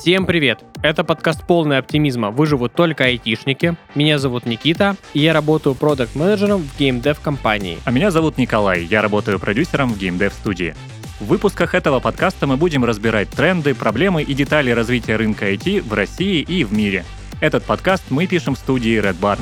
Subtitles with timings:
[0.00, 0.64] Всем привет!
[0.82, 3.76] Это подкаст полный оптимизма «Выживут только айтишники».
[3.94, 7.76] Меня зовут Никита, и я работаю продакт менеджером в геймдев компании.
[7.84, 10.74] А меня зовут Николай, я работаю продюсером в геймдев студии.
[11.20, 15.92] В выпусках этого подкаста мы будем разбирать тренды, проблемы и детали развития рынка IT в
[15.92, 17.04] России и в мире.
[17.42, 19.40] Этот подкаст мы пишем в студии Red Barn.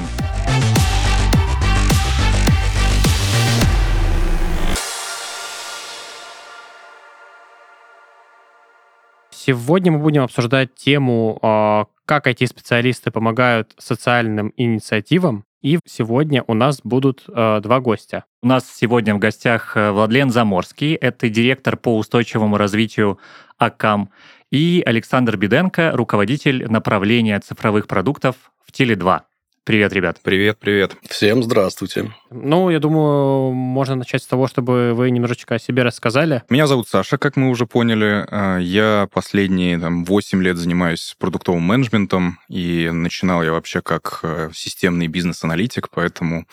[9.48, 15.47] Сегодня мы будем обсуждать тему, а, как IT-специалисты помогают социальным инициативам.
[15.62, 18.27] И сегодня у нас будут а, два гостя.
[18.43, 23.19] У нас сегодня в гостях э, Владлен Заморский, это директор по устойчивому развитию
[23.57, 24.11] АКАМ,
[24.51, 29.23] и Александр Беденко, руководитель направления цифровых продуктов в Теле2.
[29.68, 30.18] Привет, ребят.
[30.22, 30.96] Привет, привет.
[31.10, 32.10] Всем здравствуйте.
[32.30, 36.42] Ну, я думаю, можно начать с того, чтобы вы немножечко о себе рассказали.
[36.48, 38.26] Меня зовут Саша, как мы уже поняли.
[38.30, 44.48] А, я последние там, 8 лет занимаюсь продуктовым менеджментом, и начинал я вообще как э,
[44.54, 46.46] системный бизнес-аналитик, поэтому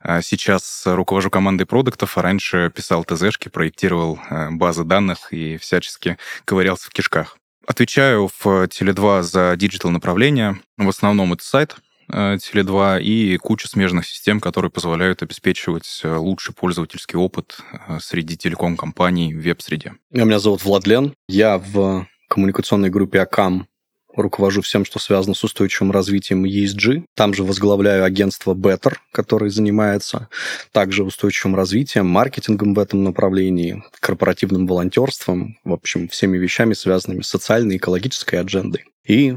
[0.00, 6.18] а, сейчас руковожу командой продуктов, а раньше писал ТЗшки, проектировал э, базы данных и всячески
[6.44, 7.36] ковырялся в кишках.
[7.66, 10.60] Отвечаю в Теле2 за digital направление.
[10.78, 11.76] В основном это сайт,
[12.10, 19.34] Теле2 и куча смежных систем, которые позволяют обеспечивать э, лучший пользовательский опыт э, среди телеком-компаний
[19.34, 19.94] в веб-среде.
[20.10, 21.14] Меня зовут Владлен.
[21.28, 23.66] Я в коммуникационной группе АКАМ
[24.16, 27.04] руковожу всем, что связано с устойчивым развитием ESG.
[27.14, 30.28] Там же возглавляю агентство Better, которое занимается
[30.72, 37.28] также устойчивым развитием, маркетингом в этом направлении, корпоративным волонтерством, в общем, всеми вещами, связанными с
[37.28, 38.84] социальной и экологической аджендой.
[39.06, 39.34] И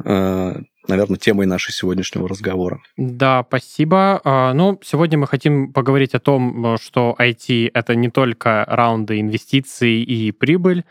[0.87, 2.81] наверное, темой нашего сегодняшнего разговора.
[2.97, 4.21] Да, спасибо.
[4.23, 10.01] А, ну, сегодня мы хотим поговорить о том, что IT— это не только раунды инвестиций
[10.03, 10.83] и прибыль,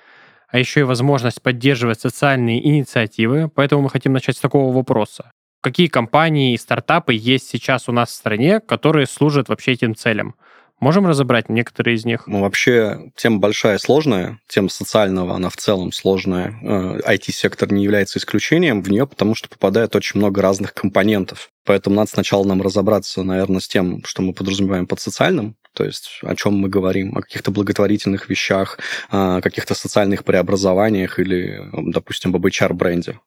[0.49, 3.49] а еще и возможность поддерживать социальные инициативы.
[3.49, 5.33] Поэтому мы хотим начать с такого вопроса.
[5.63, 10.35] Какие компании и стартапы есть сейчас у нас в стране, которые служат вообще этим целям?
[10.83, 12.27] Можем разобрать некоторые из них?
[12.27, 14.41] Ну, вообще, тема большая сложная.
[14.49, 16.59] Тема социального, она в целом сложная.
[17.07, 21.51] IT-сектор э, не является исключением в нее, потому что попадает очень много разных компонентов.
[21.65, 26.19] Поэтому надо сначала нам разобраться, наверное, с тем, что мы подразумеваем под социальным, то есть
[26.23, 32.45] о чем мы говорим, о каких-то благотворительных вещах, о каких-то социальных преобразованиях или, допустим, об
[32.45, 33.21] HR-бренде.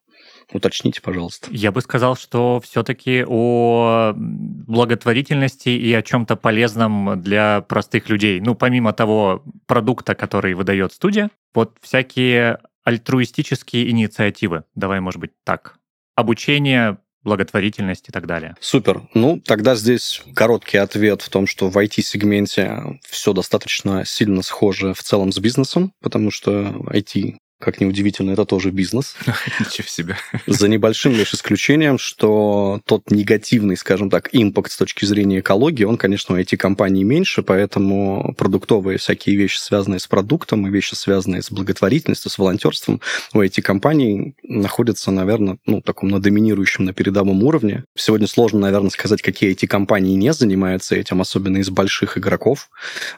[0.52, 1.48] Уточните, пожалуйста.
[1.50, 8.40] Я бы сказал, что все-таки о благотворительности и о чем-то полезном для простых людей.
[8.40, 14.64] Ну, помимо того продукта, который выдает студия, вот всякие альтруистические инициативы.
[14.76, 15.78] Давай, может быть, так.
[16.14, 18.54] Обучение, благотворительность и так далее.
[18.60, 19.02] Супер.
[19.12, 25.02] Ну, тогда здесь короткий ответ в том, что в IT-сегменте все достаточно сильно схоже в
[25.02, 26.52] целом с бизнесом, потому что
[26.92, 29.16] IT как ни удивительно, это тоже бизнес.
[29.60, 30.16] Ничего себе.
[30.46, 35.96] За небольшим лишь исключением, что тот негативный, скажем так, импакт с точки зрения экологии, он,
[35.96, 41.50] конечно, у IT-компаний меньше, поэтому продуктовые всякие вещи, связанные с продуктом, и вещи, связанные с
[41.50, 43.00] благотворительностью, с волонтерством,
[43.32, 47.84] у IT-компаний находятся, наверное, ну, таком на доминирующем, на передовом уровне.
[47.94, 52.68] Сегодня сложно, наверное, сказать, какие IT-компании не занимаются этим, особенно из больших игроков.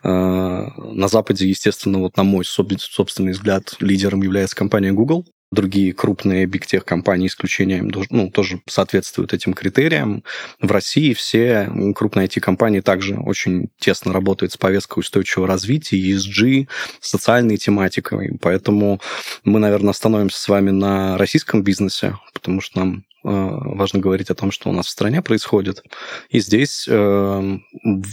[0.05, 5.27] А, на Западе, естественно, вот на мой собственный взгляд, лидером является компания Google.
[5.51, 10.23] Другие крупные big tech компании, исключением, ну, тоже соответствуют этим критериям.
[10.61, 16.69] В России все крупные IT-компании также очень тесно работают с повесткой устойчивого развития, ESG,
[17.01, 18.37] социальной тематикой.
[18.43, 19.01] Поэтому
[19.43, 24.51] мы, наверное, остановимся с вами на российском бизнесе, потому что нам важно говорить о том,
[24.51, 25.83] что у нас в стране происходит.
[26.31, 27.59] И здесь э,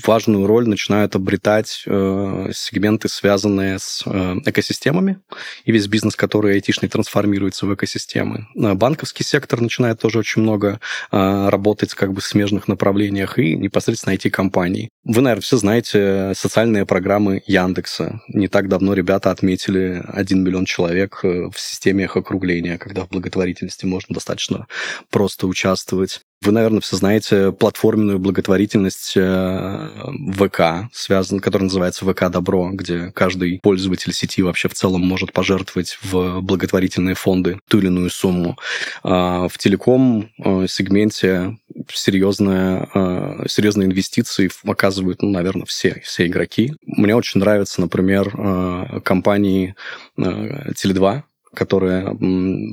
[0.05, 5.19] важную роль начинают обретать э, сегменты, связанные с экосистемами,
[5.65, 8.47] и весь бизнес, который айтишный, трансформируется в экосистемы.
[8.55, 10.79] Банковский сектор начинает тоже очень много
[11.11, 14.89] работать как бы в смежных направлениях, и непосредственно IT-компаний.
[15.03, 18.21] Вы, наверное, все знаете социальные программы Яндекса.
[18.27, 23.85] Не так давно ребята отметили 1 миллион человек в системе их округления, когда в благотворительности
[23.85, 24.68] можно достаточно
[25.09, 26.21] просто участвовать.
[26.42, 29.89] Вы, наверное, все знаете платформенную благотворительность э,
[30.33, 35.97] ВК, связан, которая называется ВК Добро, где каждый пользователь сети вообще в целом может пожертвовать
[36.03, 38.57] в благотворительные фонды ту или иную сумму.
[39.01, 41.57] А в телеком э, сегменте
[41.92, 46.74] серьезные, э, серьезные инвестиции оказывают, ну, наверное, все, все игроки.
[46.86, 49.75] Мне очень нравятся, например, компании
[50.18, 51.24] Теле2,
[51.56, 52.16] которая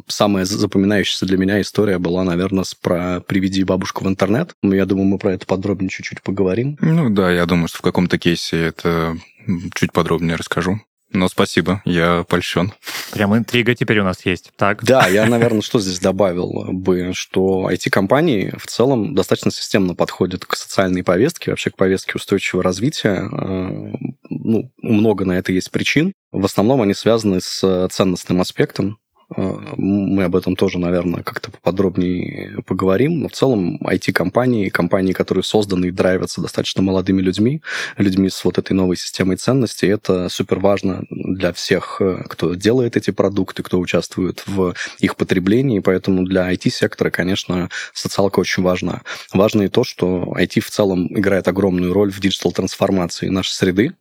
[0.09, 4.55] самая запоминающаяся для меня история была, наверное, про «Приведи бабушку в интернет».
[4.63, 6.77] Я думаю, мы про это подробнее чуть-чуть поговорим.
[6.81, 9.17] Ну да, я думаю, что в каком-то кейсе это
[9.75, 10.81] чуть подробнее расскажу.
[11.13, 12.73] Но спасибо, я польщен.
[13.13, 14.51] Прям интрига теперь у нас есть.
[14.57, 14.83] Так.
[14.83, 20.57] Да, я, наверное, что здесь добавил бы, что IT-компании в целом достаточно системно подходят к
[20.57, 23.29] социальной повестке, вообще к повестке устойчивого развития.
[23.31, 23.93] Э,
[24.31, 26.15] ну, много на это есть причин.
[26.33, 28.99] В основном они связаны с ценностным аспектом,
[29.37, 33.21] мы об этом тоже, наверное, как-то поподробнее поговорим.
[33.21, 37.63] Но в целом IT-компании, компании, которые созданы и драйвятся достаточно молодыми людьми,
[37.97, 42.97] людьми с вот этой новой системой ценностей, это супер важно для всех, э, кто делает
[42.97, 45.81] эти продукты, кто участвует в их потреблении.
[45.81, 49.03] Поэтому для IT-сектора, конечно, социалка очень важна.
[49.33, 53.95] Важно и то, что IT в целом играет огромную роль в диджитал-трансформации нашей среды.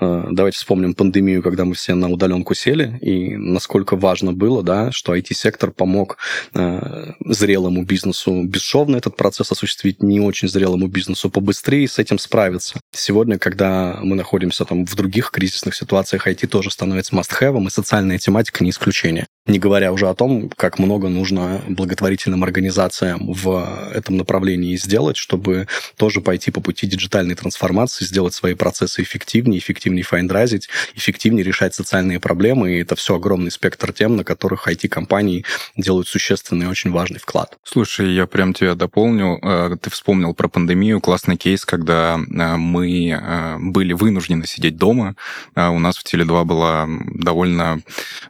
[0.00, 4.73] Э, давайте вспомним пандемию, когда мы все на удаленку сели, и насколько важно было, да,
[4.74, 6.18] да, что IT-сектор помог
[6.54, 12.80] э, зрелому бизнесу бесшовно этот процесс осуществить, не очень зрелому бизнесу побыстрее с этим справиться.
[12.92, 18.18] Сегодня, когда мы находимся там в других кризисных ситуациях, IT тоже становится must-have, и социальная
[18.18, 19.26] тематика не исключение.
[19.46, 25.68] Не говоря уже о том, как много нужно благотворительным организациям в этом направлении сделать, чтобы
[25.98, 32.20] тоже пойти по пути диджитальной трансформации, сделать свои процессы эффективнее, эффективнее файндразить, эффективнее решать социальные
[32.20, 32.72] проблемы.
[32.72, 35.44] И это все огромный спектр тем, на которых IT-компании
[35.76, 37.58] делают существенный и очень важный вклад.
[37.64, 39.38] Слушай, я прям тебя дополню.
[39.42, 41.02] Э, ты вспомнил про пандемию.
[41.02, 45.16] Классный кейс, когда э, мы э, были вынуждены сидеть дома.
[45.54, 47.82] У нас в Теле2 была довольно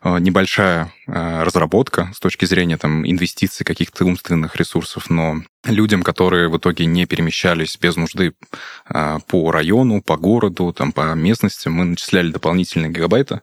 [0.02, 6.86] небольшая разработка с точки зрения там, инвестиций каких-то умственных ресурсов, но людям, которые в итоге
[6.86, 8.34] не перемещались без нужды
[8.88, 13.40] э, по району, по городу, там, по местности, мы начисляли дополнительные гигабайты,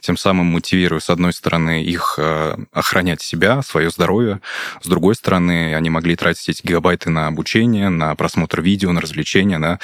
[0.00, 4.40] тем самым мотивируя, с одной стороны, их э, охранять себя, свое здоровье,
[4.82, 9.58] с другой стороны, они могли тратить эти гигабайты на обучение, на просмотр видео, на развлечения.
[9.58, 9.78] Да?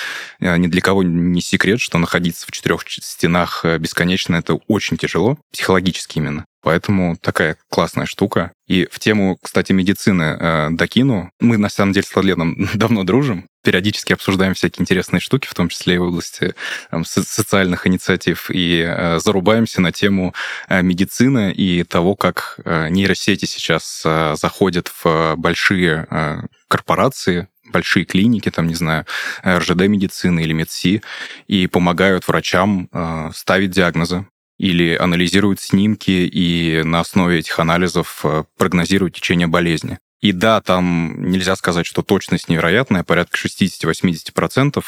[0.59, 6.19] Ни для кого не секрет, что находиться в четырех стенах бесконечно это очень тяжело, психологически
[6.19, 6.45] именно.
[6.63, 8.53] Поэтому такая классная штука.
[8.71, 11.33] И в тему, кстати, медицины э, докину.
[11.41, 13.49] Мы, на самом деле, с Владленом давно дружим.
[13.65, 16.55] Периодически обсуждаем всякие интересные штуки, в том числе и в области
[16.89, 18.49] там, со- социальных инициатив.
[18.49, 20.35] И э, зарубаемся на тему
[20.69, 28.05] э, медицины и того, как э, нейросети сейчас э, заходят в большие э, корпорации, большие
[28.05, 29.05] клиники, там, не знаю,
[29.45, 31.03] РЖД-медицины или МедСи,
[31.49, 34.27] и помогают врачам э, ставить диагнозы,
[34.61, 39.99] или анализируют снимки и на основе этих анализов э, прогнозируют течение болезни.
[40.21, 44.85] И да, там нельзя сказать, что точность невероятная, порядка 60-80%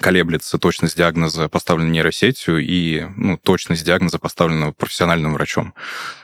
[0.00, 5.74] колеблется точность диагноза, поставленного нейросетью, и ну, точность диагноза, поставленного профессиональным врачом.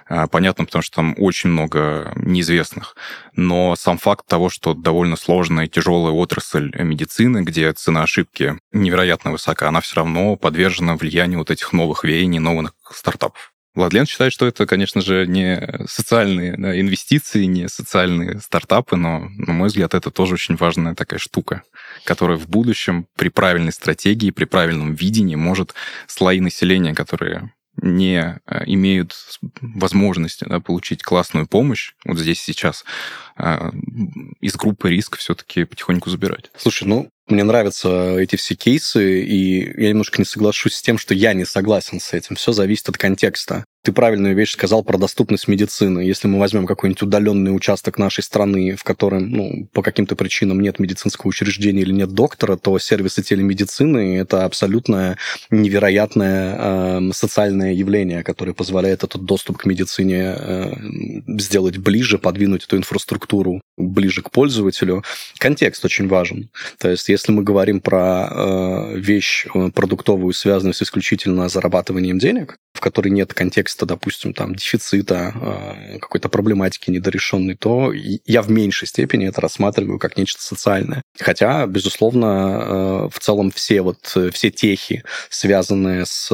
[0.09, 2.97] А, понятно, потому что там очень много неизвестных.
[3.35, 9.31] Но сам факт того, что довольно сложная и тяжелая отрасль медицины, где цена ошибки невероятно
[9.31, 13.52] высока, она все равно подвержена влиянию вот этих новых веяний, новых стартапов.
[13.75, 19.53] Владлен считает, что это, конечно же, не социальные да, инвестиции, не социальные стартапы, но, на
[19.53, 21.63] мой взгляд, это тоже очень важная такая штука,
[22.05, 25.75] которая в будущем при правильной стратегии, при правильном видении может
[26.07, 29.17] слои населения, которые не э, имеют
[29.61, 32.85] возможности да, получить классную помощь вот здесь сейчас,
[33.37, 33.73] а,
[34.41, 36.51] из группы риск все-таки потихоньку забирать.
[36.57, 41.15] Слушай, ну, мне нравятся эти все кейсы, и я немножко не соглашусь с тем, что
[41.15, 42.37] я не согласен с этим.
[42.37, 43.65] Все зависит от контекста.
[43.85, 46.01] Ты правильную вещь сказал про доступность медицины.
[46.01, 50.79] Если мы возьмем какой-нибудь удаленный участок нашей страны, в котором ну, по каким-то причинам нет
[50.79, 55.17] медицинского учреждения или нет доктора, то сервисы телемедицины– это абсолютно
[55.51, 60.73] невероятное э, социальное явление, которое позволяет этот доступ к медицине э,
[61.41, 65.03] сделать ближе, подвинуть эту инфраструктуру ближе к пользователю.
[65.39, 66.51] Контекст очень важен.
[66.79, 72.55] То есть если мы говорим про э, вещь э, продуктовую, связанную с исключительно зарабатыванием денег,
[72.75, 78.89] в которой нет контекста, допустим, там, дефицита, э, какой-то проблематики недорешенной, то я в меньшей
[78.89, 81.03] степени это рассматриваю как нечто социальное.
[81.19, 83.99] Хотя, безусловно, э, в целом все вот
[84.33, 86.31] все техи, связанные с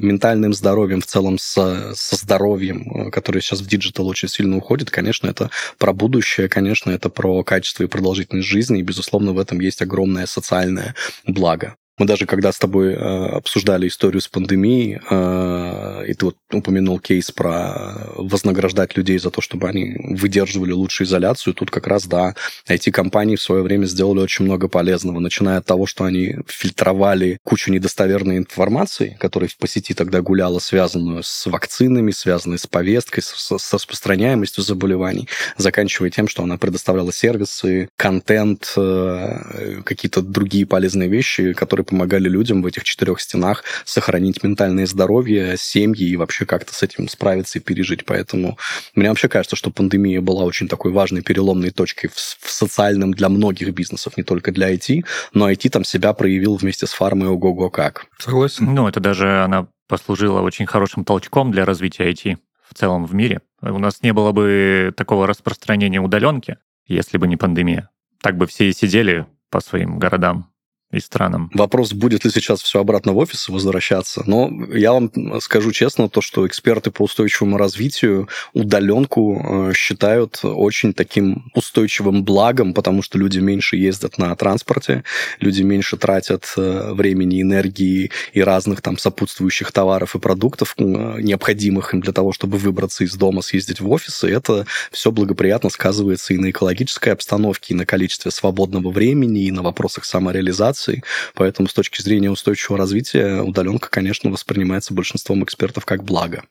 [0.00, 5.28] ментальным здоровьем, в целом с, со здоровьем, которые сейчас в digital очень сильно уходят, конечно,
[5.28, 9.82] это про будущее, конечно, это про качество и продолжительность жизни, и, безусловно, в этом есть
[9.82, 10.94] огромное социальное
[11.26, 11.76] благо.
[12.00, 16.98] Мы даже когда с тобой э, обсуждали историю с пандемией, э, и ты вот упомянул
[16.98, 22.34] кейс про вознаграждать людей за то, чтобы они выдерживали лучшую изоляцию, тут как раз, да,
[22.66, 27.70] IT-компании в свое время сделали очень много полезного, начиная от того, что они фильтровали кучу
[27.70, 33.74] недостоверной информации, которая по сети тогда гуляла, связанную с вакцинами, связанную с повесткой, с, с
[33.74, 35.28] распространяемостью заболеваний,
[35.58, 42.62] заканчивая тем, что она предоставляла сервисы, контент, э, какие-то другие полезные вещи, которые помогали людям
[42.62, 47.62] в этих четырех стенах сохранить ментальное здоровье, семьи и вообще как-то с этим справиться и
[47.62, 48.04] пережить.
[48.06, 48.58] Поэтому
[48.94, 53.28] мне вообще кажется, что пандемия была очень такой важной переломной точкой в, в социальном для
[53.28, 55.04] многих бизнесов, не только для IT,
[55.34, 58.06] но IT там себя проявил вместе с фармой ого-го как.
[58.18, 58.72] Согласен.
[58.74, 63.40] Ну, это даже она послужила очень хорошим толчком для развития IT в целом в мире.
[63.60, 66.56] У нас не было бы такого распространения удаленки,
[66.86, 67.90] если бы не пандемия.
[68.22, 70.50] Так бы все и сидели по своим городам
[70.92, 71.50] и странам.
[71.54, 74.24] Вопрос, будет ли сейчас все обратно в офис возвращаться.
[74.26, 80.92] Но я вам скажу честно, то, что эксперты по устойчивому развитию удаленку э, считают очень
[80.92, 85.04] таким устойчивым благом, потому что люди меньше ездят на транспорте,
[85.38, 91.94] люди меньше тратят э, времени, энергии и разных там сопутствующих товаров и продуктов, э, необходимых
[91.94, 94.24] им для того, чтобы выбраться из дома, съездить в офис.
[94.24, 99.52] И это все благоприятно сказывается и на экологической обстановке, и на количестве свободного времени, и
[99.52, 101.04] на вопросах самореализации инноваций.
[101.34, 106.42] Поэтому с точки зрения устойчивого развития удаленка, конечно, воспринимается большинством экспертов как благо.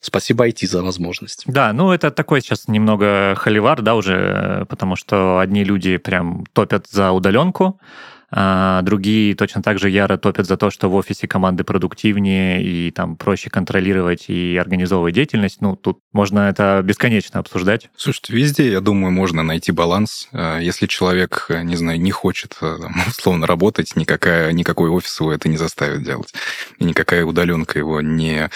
[0.00, 1.44] Спасибо IT за возможность.
[1.46, 6.86] Да, ну это такой сейчас немного холивар, да, уже, потому что одни люди прям топят
[6.90, 7.80] за удаленку,
[8.30, 12.90] а другие точно так же яро топят за то, что в офисе команды продуктивнее и
[12.90, 15.60] там проще контролировать и организовывать деятельность.
[15.60, 17.88] Ну, тут можно это бесконечно обсуждать.
[17.96, 20.28] Слушайте, везде, я думаю, можно найти баланс.
[20.32, 25.48] А, если человек, не знаю, не хочет там, условно работать, никакая, никакой офис его это
[25.48, 26.34] не заставит делать.
[26.78, 28.50] И никакая удаленка его не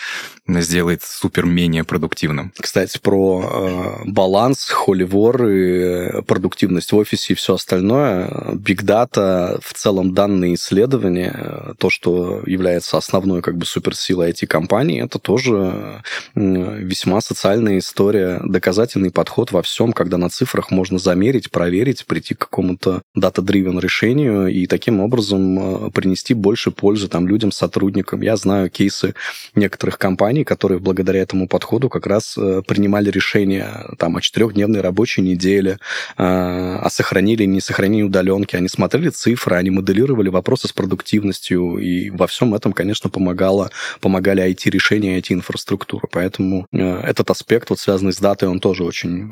[0.59, 2.53] сделает супер менее продуктивным.
[2.59, 8.27] Кстати, про э, баланс, холивор и продуктивность в офисе и все остальное.
[8.55, 15.19] Big Data, в целом данные исследования, то, что является основной как бы суперсилой IT-компании, это
[15.19, 16.03] тоже
[16.35, 22.39] весьма социальная история, доказательный подход во всем, когда на цифрах можно замерить, проверить, прийти к
[22.39, 28.23] какому-то data-driven решению и таким образом э, принести больше пользы там людям, сотрудникам.
[28.23, 29.15] Я знаю кейсы
[29.55, 34.81] некоторых компаний, компаний, которые благодаря этому подходу как раз э, принимали решения там, о четырехдневной
[34.81, 35.79] рабочей неделе,
[36.19, 38.57] э, о сохранении, не сохранении удаленки.
[38.57, 43.71] Они смотрели цифры, они моделировали вопросы с продуктивностью, и во всем этом, конечно, помогало,
[44.01, 46.09] помогали IT-решения, IT-инфраструктура.
[46.13, 49.31] Поэтому э, этот аспект, вот связанный с датой, он тоже очень,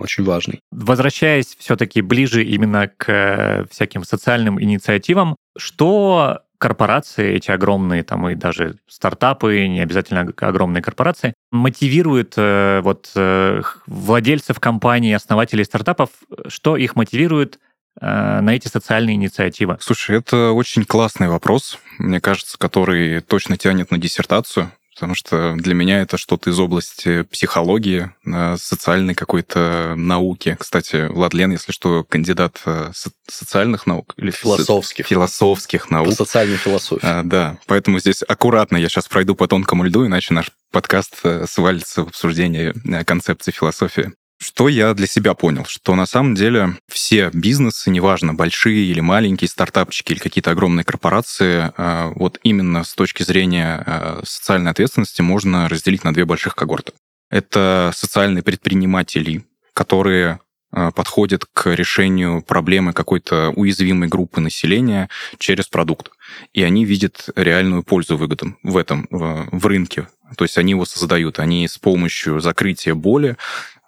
[0.00, 0.60] очень важный.
[0.72, 8.76] Возвращаясь все-таки ближе именно к всяким социальным инициативам, что корпорации, эти огромные там и даже
[8.88, 16.10] стартапы, не обязательно огромные корпорации, мотивируют э, вот э, владельцев компаний, основателей стартапов,
[16.48, 17.58] что их мотивирует
[18.00, 19.78] э, на эти социальные инициативы?
[19.80, 25.74] Слушай, это очень классный вопрос, мне кажется, который точно тянет на диссертацию потому что для
[25.74, 30.56] меня это что-то из области психологии, э, социальной какой-то науки.
[30.58, 32.92] Кстати, Владлен, если что, кандидат э,
[33.28, 35.06] социальных наук или философских.
[35.06, 36.08] Философских наук.
[36.08, 37.06] По социальной философии.
[37.06, 41.44] А, да, поэтому здесь аккуратно я сейчас пройду по тонкому льду, иначе наш подкаст э,
[41.46, 42.72] свалится в обсуждение
[43.04, 44.12] концепции философии.
[44.38, 45.64] Что я для себя понял?
[45.66, 51.72] Что на самом деле все бизнесы, неважно, большие или маленькие, стартапчики или какие-то огромные корпорации,
[51.76, 56.92] э, вот именно с точки зрения э, социальной ответственности можно разделить на две больших когорты.
[57.30, 60.40] Это социальные предприниматели, которые
[60.72, 66.10] э, подходят к решению проблемы какой-то уязвимой группы населения через продукт.
[66.52, 70.08] И они видят реальную пользу выгоду в этом, в, рынке.
[70.36, 71.38] То есть они его создают.
[71.38, 73.36] Они с помощью закрытия боли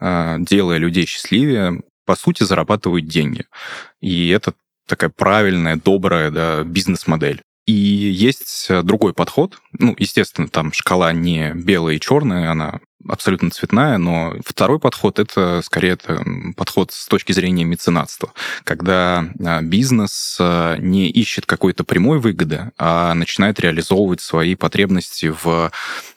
[0.01, 3.45] делая людей счастливее, по сути, зарабатывают деньги.
[4.01, 4.55] И это
[4.87, 7.43] такая правильная, добрая да, бизнес-модель.
[7.67, 9.61] И есть другой подход.
[9.73, 15.61] Ну, естественно, там шкала не белая и черная, она абсолютно цветная, но второй подход— это
[15.65, 16.23] скорее это
[16.57, 18.33] подход с точки зрения меценатства,
[18.65, 25.73] когда а, бизнес а, не ищет какой-то прямой выгоды, а начинает реализовывать свои потребности в...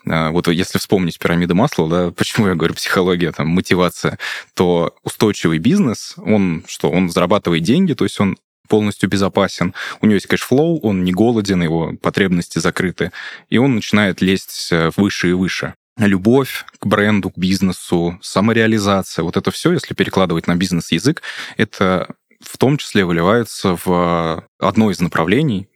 [0.07, 4.19] А, вот если вспомнить пирамиду Маслоу, да, почему я говорю психология, там, мотивация,
[4.53, 10.15] то устойчивый бизнес, он что, он зарабатывает деньги, то есть он полностью безопасен, у него
[10.15, 13.11] есть cash flow, он не голоден, его потребности закрыты,
[13.49, 19.37] и он начинает лезть э, выше и выше любовь к бренду, к бизнесу, самореализация, вот
[19.37, 21.21] это все, если перекладывать на бизнес-язык,
[21.57, 25.67] это в том числе выливается в одно из направлений,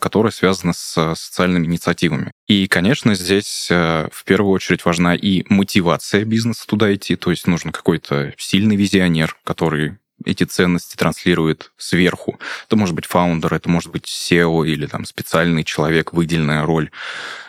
[0.00, 2.32] которое связано с социальными инициативами.
[2.46, 7.46] И, конечно, здесь э, в первую очередь важна и мотивация бизнеса туда идти, то есть
[7.46, 12.38] нужен какой-то сильный визионер, который эти ценности транслирует сверху.
[12.66, 16.90] Это может быть фаундер, это может быть SEO или там специальный человек, выделенная роль.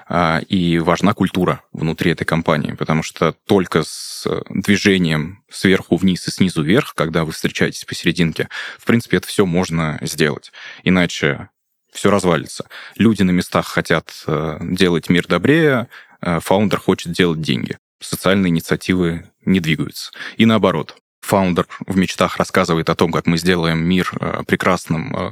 [0.08, 6.32] А, и важна культура внутри этой компании, потому что только с движением сверху вниз и
[6.32, 10.52] снизу вверх, когда вы встречаетесь посерединке, в принципе, это все можно сделать.
[10.84, 11.50] Иначе
[11.92, 12.68] все развалится.
[12.98, 15.88] Люди на местах хотят э, делать мир добрее,
[16.22, 17.78] э, фаундер хочет делать деньги.
[18.00, 20.12] Социальные инициативы не двигаются.
[20.38, 25.32] И наоборот, фаундер в мечтах рассказывает о том, как мы сделаем мир э, прекрасным, э,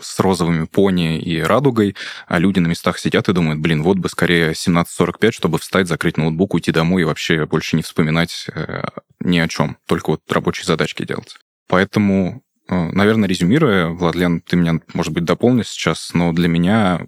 [0.00, 1.96] с розовыми пони и радугой,
[2.28, 6.16] а люди на местах сидят и думают, блин, вот бы скорее 17.45, чтобы встать, закрыть
[6.16, 8.82] ноутбук, уйти домой и вообще больше не вспоминать э,
[9.20, 11.36] ни о чем, только вот рабочие задачки делать.
[11.68, 17.00] Поэтому Наверное, резюмируя, Владлен, ты меня, может быть, дополнишь сейчас, но для меня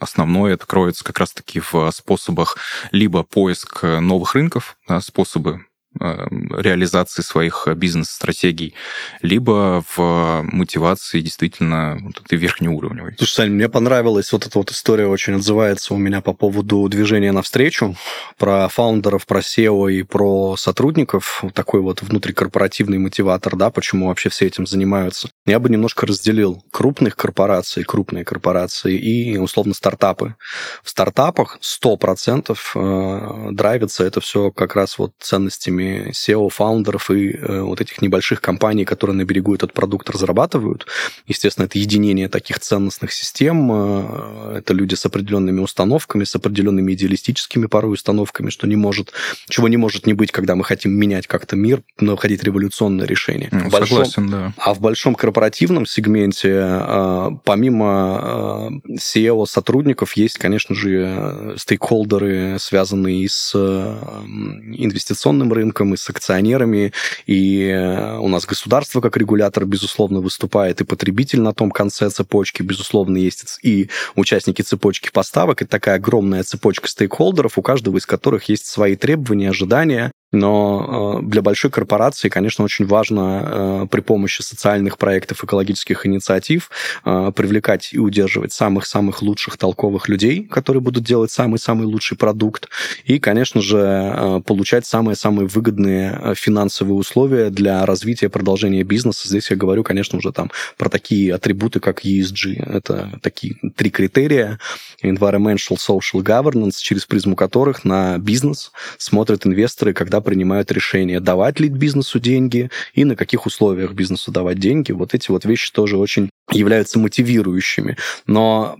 [0.00, 2.56] основное это кроется как раз-таки в способах
[2.92, 5.66] либо поиск новых рынков, да, способы
[6.00, 8.74] реализации своих бизнес-стратегий,
[9.22, 13.14] либо в мотивации действительно вот этой верхнеуровневой.
[13.18, 17.32] Слушай, Сань, мне понравилась вот эта вот история, очень отзывается у меня по поводу движения
[17.32, 17.96] навстречу,
[18.38, 24.46] про фаундеров, про SEO и про сотрудников, такой вот внутрикорпоративный мотиватор, да, почему вообще все
[24.46, 25.30] этим занимаются.
[25.46, 30.34] Я бы немножко разделил крупных корпораций, крупные корпорации и, условно, стартапы.
[30.82, 37.80] В стартапах 100% э, драйвится это все как раз вот ценностями SEO-фаундеров и э, вот
[37.80, 40.86] этих небольших компаний, которые на берегу этот продукт разрабатывают.
[41.26, 47.66] Естественно, это единение таких ценностных систем, э, это люди с определенными установками, с определенными идеалистическими
[47.66, 49.12] порой установками, что не может,
[49.48, 53.48] чего не может не быть, когда мы хотим менять как-то мир, находить революционное решение.
[53.52, 54.52] Ну, большом, согласен, да.
[54.58, 63.54] А в большом корпоративном сегменте, э, помимо э, SEO-сотрудников, есть, конечно же, стейкхолдеры, связанные с
[63.56, 66.92] инвестиционным рынком, рынком, и с акционерами,
[67.26, 72.62] и э, у нас государство как регулятор, безусловно, выступает, и потребитель на том конце цепочки,
[72.62, 78.48] безусловно, есть и участники цепочки поставок, и такая огромная цепочка стейкхолдеров, у каждого из которых
[78.48, 84.42] есть свои требования, ожидания, но э, для большой корпорации, конечно, очень важно э, при помощи
[84.42, 86.70] социальных проектов, экологических инициатив
[87.04, 92.68] э, привлекать и удерживать самых-самых лучших толковых людей, которые будут делать самый-самый лучший продукт,
[93.04, 99.28] и, конечно же, получать самые-самые выгодные финансовые условия для развития продолжения бизнеса.
[99.28, 102.62] Здесь я говорю, конечно, уже там про такие атрибуты, как ESG.
[102.62, 104.58] Это такие три критерия.
[105.02, 111.68] Environmental, Social Governance, через призму которых на бизнес смотрят инвесторы, когда принимают решение, давать ли
[111.68, 114.90] бизнесу деньги и на каких условиях бизнесу давать деньги.
[114.90, 117.96] Вот эти вот вещи тоже очень являются мотивирующими.
[118.26, 118.76] Но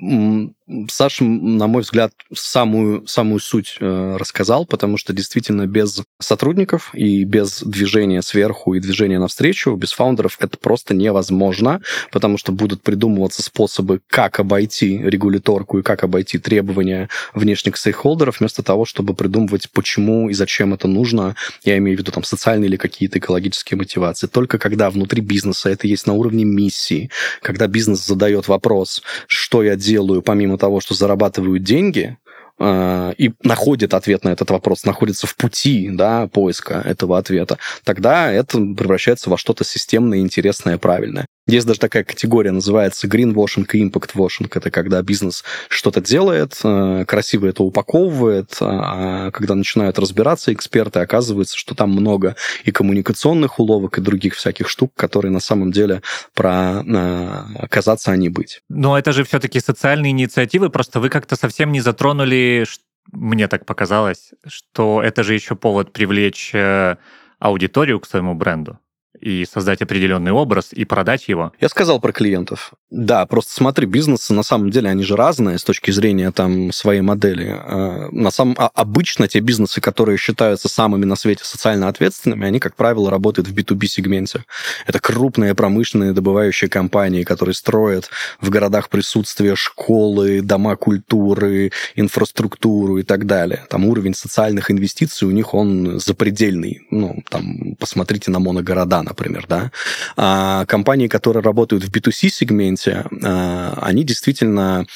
[0.91, 7.23] Саша, на мой взгляд, самую, самую суть э, рассказал, потому что действительно без сотрудников и
[7.23, 13.45] без движения сверху и движения навстречу, без фаундеров это просто невозможно, потому что будут придумываться
[13.45, 20.29] способы, как обойти регуляторку и как обойти требования внешних стейкхолдеров, вместо того, чтобы придумывать, почему
[20.31, 21.37] и зачем это нужно.
[21.63, 24.27] Я имею в виду там социальные или какие-то экологические мотивации.
[24.27, 27.09] Только когда внутри бизнеса это есть на уровне миссии,
[27.41, 32.17] когда бизнес задает вопрос, что я делаю помимо того, что зарабатывают деньги,
[32.59, 38.31] э, и находит ответ на этот вопрос, находится в пути да, поиска этого ответа, тогда
[38.31, 41.27] это превращается во что-то системное, интересное, правильное.
[41.47, 44.51] Есть даже такая категория, называется greenwashing и impact washing.
[44.53, 51.57] Это когда бизнес что-то делает, э, красиво это упаковывает, а когда начинают разбираться эксперты, оказывается,
[51.57, 56.03] что там много и коммуникационных уловок, и других всяких штук, которые на самом деле
[56.35, 58.63] про э, казаться они быть.
[58.69, 62.67] Но это же все-таки социальные инициативы, просто вы как-то совсем не затронули,
[63.13, 66.97] мне так показалось, что это же еще повод привлечь э,
[67.39, 68.81] аудиторию к своему бренду
[69.21, 71.53] и создать определенный образ и продать его.
[71.61, 72.73] Я сказал про клиентов.
[72.91, 77.01] Да, просто смотри, бизнесы на самом деле, они же разные с точки зрения там своей
[77.01, 77.49] модели.
[77.49, 78.55] А, на самом...
[78.59, 83.49] А обычно те бизнесы, которые считаются самыми на свете социально ответственными, они, как правило, работают
[83.49, 84.45] в B2B-сегменте.
[84.87, 93.03] Это крупные промышленные добывающие компании, которые строят в городах присутствие школы, дома культуры, инфраструктуру и
[93.03, 93.65] так далее.
[93.69, 96.87] Там уровень социальных инвестиций у них, он запредельный.
[96.91, 99.71] Ну, там, посмотрите на моногорода, например, да.
[100.17, 104.87] А компании, которые работают в B2C-сегменте, а, они действительно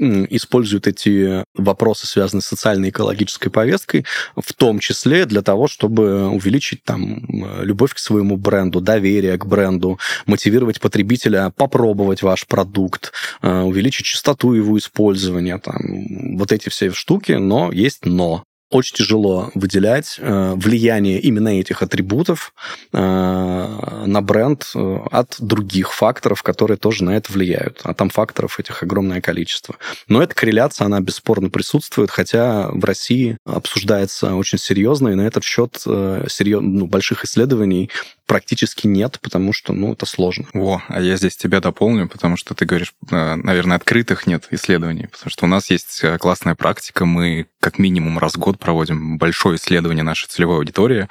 [0.00, 4.04] используют эти вопросы, связанные с социальной экологической повесткой,
[4.36, 7.26] в том числе для того, чтобы увеличить там
[7.60, 14.52] любовь к своему бренду, доверие к бренду, мотивировать потребителя попробовать ваш продукт, а, увеличить частоту
[14.52, 21.20] его использования, там, вот эти все штуки, но есть но очень тяжело выделять э, влияние
[21.20, 22.52] именно этих атрибутов
[22.92, 27.80] э, на бренд э, от других факторов, которые тоже на это влияют.
[27.84, 29.76] А там факторов этих огромное количество.
[30.06, 35.44] Но эта корреляция, она бесспорно присутствует, хотя в России обсуждается очень серьезно, и на этот
[35.44, 36.60] счет серьез...
[36.60, 37.90] ну, больших исследований
[38.28, 40.46] практически нет, потому что, ну, это сложно.
[40.52, 45.08] О, а я здесь тебя дополню, потому что ты говоришь, э, наверное, открытых нет исследований,
[45.10, 49.16] потому что у нас есть э, классная практика, мы как минимум раз в год проводим
[49.16, 51.08] большое исследование нашей целевой аудитории,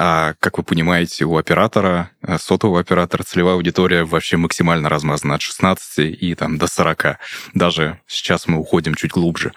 [0.00, 5.42] а, как вы понимаете, у оператора, э, сотового оператора целевая аудитория вообще максимально размазана от
[5.42, 7.18] 16 и там до 40.
[7.52, 9.52] Даже сейчас мы уходим чуть глубже.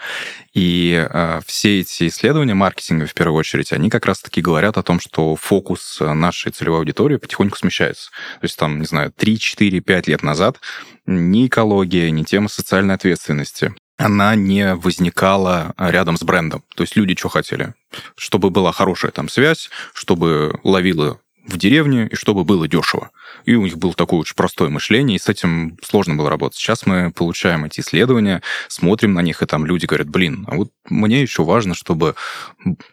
[0.56, 5.00] И а, все эти исследования маркетинга, в первую очередь, они как раз-таки говорят о том,
[5.00, 8.10] что фокус нашей целевой аудитории потихоньку смещается.
[8.40, 10.60] То есть там, не знаю, 3, 4, 5 лет назад
[11.06, 16.64] ни экология, ни тема социальной ответственности она не возникала рядом с брендом.
[16.76, 17.74] То есть люди что хотели?
[18.16, 23.12] Чтобы была хорошая там связь, чтобы ловила в деревне, и чтобы было дешево.
[23.46, 26.60] И у них было такое очень простое мышление, и с этим сложно было работать.
[26.60, 30.72] Сейчас мы получаем эти исследования, смотрим на них, и там люди говорят, блин, а вот
[30.88, 32.16] мне еще важно, чтобы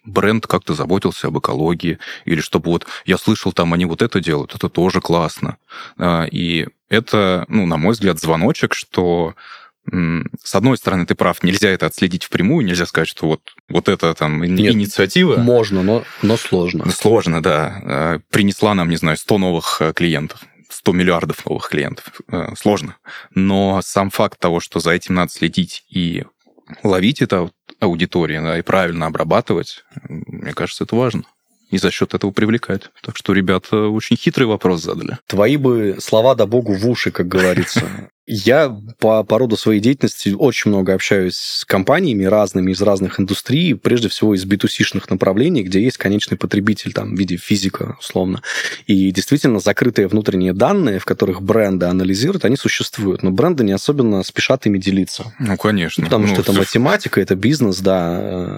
[0.04, 4.54] бренд как-то заботился об экологии, или чтобы вот я слышал, там они вот это делают,
[4.54, 5.58] это тоже классно.
[5.98, 9.34] А, и это, ну, на мой взгляд, звоночек, что
[10.42, 14.14] с одной стороны, ты прав, нельзя это отследить впрямую, нельзя сказать, что вот, вот это
[14.14, 15.36] там Нет, инициатива...
[15.36, 16.90] Можно, но, но сложно.
[16.90, 17.80] Сложно, да.
[17.84, 20.42] Э, принесла нам, не знаю, 100 новых э, клиентов.
[20.68, 22.20] 100 миллиардов новых клиентов.
[22.30, 22.96] Э, сложно.
[23.34, 26.24] Но сам факт того, что за этим надо следить и
[26.82, 31.24] ловить эту аудиторию, да, и правильно обрабатывать, мне кажется, это важно
[31.70, 32.90] и за счет этого привлекать.
[33.02, 35.18] Так что ребята очень хитрый вопрос задали.
[35.26, 38.10] Твои бы слова да богу в уши, как говорится.
[38.30, 43.74] Я по, по роду своей деятельности очень много общаюсь с компаниями разными из разных индустрий,
[43.74, 48.42] прежде всего из B2C-шных направлений, где есть конечный потребитель там, в виде физика, условно.
[48.86, 53.22] И действительно закрытые внутренние данные, в которых бренды анализируют, они существуют.
[53.22, 55.32] Но бренды не особенно спешат ими делиться.
[55.38, 56.04] Ну, конечно.
[56.04, 58.52] Потому ну, что это математика, это бизнес, да.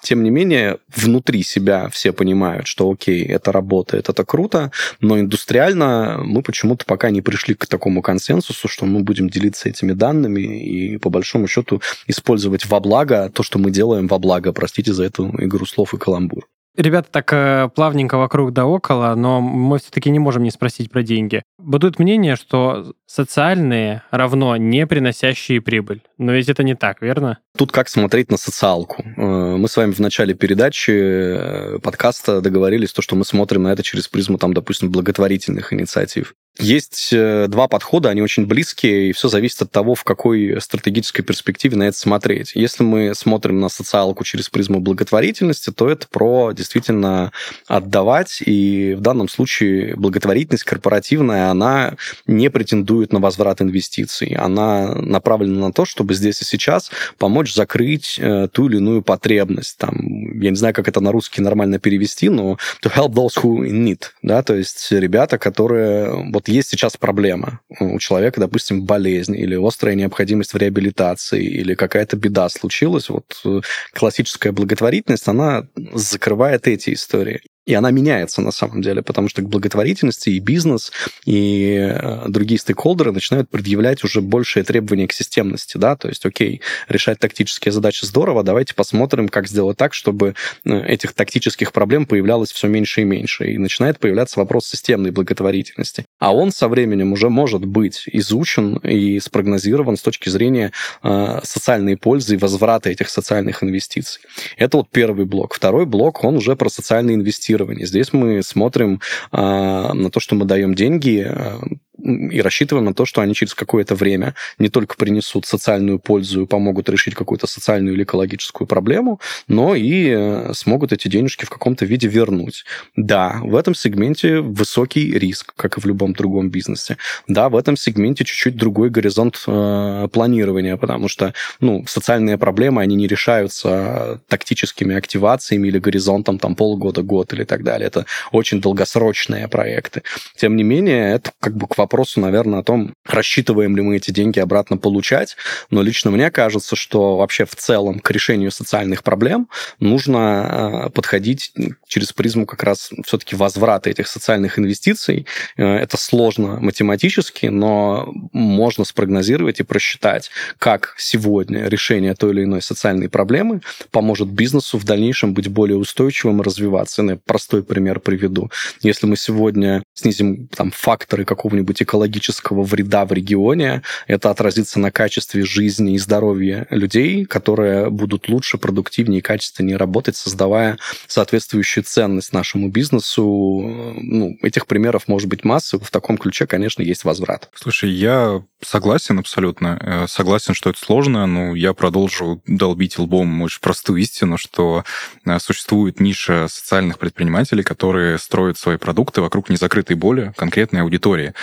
[0.00, 4.70] Тем не менее, внутри себя все понимают, что окей, это работает, это круто,
[5.00, 9.92] но индустриально мы почему-то пока не пришли к такому консенсусу, что мы будем делиться этими
[9.92, 14.52] данными и, по большому счету, использовать во благо то, что мы делаем во благо.
[14.52, 16.46] Простите за эту игру слов и каламбур.
[16.76, 21.02] Ребята так э, плавненько вокруг да около, но мы все-таки не можем не спросить про
[21.02, 21.42] деньги.
[21.58, 26.02] Бытует мнение, что социальные равно не приносящие прибыль.
[26.18, 27.38] Но ведь это не так, верно?
[27.56, 29.02] Тут как смотреть на социалку.
[29.16, 33.72] Э, мы с вами в начале передачи э, подкаста договорились, то, что мы смотрим на
[33.72, 36.34] это через призму, там, допустим, благотворительных инициатив.
[36.58, 41.22] Есть э, два подхода, они очень близкие, и все зависит от того, в какой стратегической
[41.22, 42.52] перспективе на это смотреть.
[42.54, 47.32] Если мы смотрим на социалку через призму благотворительности, то это про действительно
[47.66, 54.34] отдавать, и в данном случае благотворительность корпоративная, она не претендует на возврат инвестиций.
[54.38, 59.78] Она направлена на то, чтобы здесь и сейчас помочь закрыть э, ту или иную потребность.
[59.78, 59.96] Там,
[60.40, 63.84] я не знаю, как это на русский нормально перевести, но to help those who in
[63.84, 67.60] need, да, то есть ребята, которые вот есть сейчас проблема.
[67.80, 73.60] У человека, допустим, болезнь или острая необходимость в реабилитации, или какая-то беда случилась, вот э,
[73.92, 77.40] классическая благотворительность, она закрывает эти истории.
[77.66, 80.92] И она меняется на самом деле, потому что к благотворительности и бизнес,
[81.24, 86.62] и э, другие стейкхолдеры начинают предъявлять уже большие требования к системности, да, то есть, окей,
[86.88, 92.52] решать тактические задачи здорово, давайте посмотрим, как сделать так, чтобы э, этих тактических проблем появлялось
[92.52, 96.04] все меньше и меньше, и начинает появляться вопрос системной благотворительности.
[96.20, 100.70] А он со временем уже может быть изучен и спрогнозирован с точки зрения
[101.02, 104.22] э, социальной пользы и возврата этих социальных инвестиций.
[104.56, 105.54] Это вот первый блок.
[105.54, 107.86] Второй блок, он уже про социальные инвестиции инвестирования.
[107.86, 111.60] Здесь мы смотрим а, на то, что мы даем деньги а,
[112.06, 116.46] и рассчитываем на то, что они через какое-то время не только принесут социальную пользу и
[116.46, 121.84] помогут решить какую-то социальную или экологическую проблему, но и э, смогут эти денежки в каком-то
[121.84, 122.64] виде вернуть.
[122.96, 126.96] Да, в этом сегменте высокий риск, как и в любом другом бизнесе.
[127.28, 132.94] Да, в этом сегменте чуть-чуть другой горизонт э, планирования, потому что ну, социальные проблемы, они
[132.94, 137.88] не решаются тактическими активациями или горизонтом там полгода, год или так далее.
[137.88, 140.02] Это очень долгосрочные проекты.
[140.36, 144.10] Тем не менее, это как бы к вопросу, наверное, о том, рассчитываем ли мы эти
[144.10, 145.36] деньги обратно получать.
[145.70, 149.48] Но лично мне кажется, что вообще в целом к решению социальных проблем
[149.80, 151.52] нужно э, подходить
[151.86, 155.26] через призму как раз все-таки возврата этих социальных инвестиций.
[155.56, 162.62] Э, это сложно математически, но можно спрогнозировать и просчитать, как сегодня решение той или иной
[162.62, 167.02] социальной проблемы поможет бизнесу в дальнейшем быть более устойчивым и развиваться.
[167.02, 168.50] Я простой пример приведу.
[168.80, 175.44] Если мы сегодня снизим там, факторы какого-нибудь экологического вреда в регионе, это отразится на качестве
[175.44, 182.68] жизни и здоровья людей, которые будут лучше, продуктивнее и качественнее работать, создавая соответствующую ценность нашему
[182.68, 183.22] бизнесу.
[183.22, 185.78] Ну, этих примеров может быть масса.
[185.78, 187.48] В таком ключе, конечно, есть возврат.
[187.54, 189.78] Слушай, я согласен абсолютно.
[189.80, 194.84] Э, согласен, что это сложно, но я продолжу долбить лбом очень простую истину, что
[195.24, 201.34] э, существует ниша социальных предпринимателей, которые строят свои продукты вокруг незакрытой боли конкретной аудитории.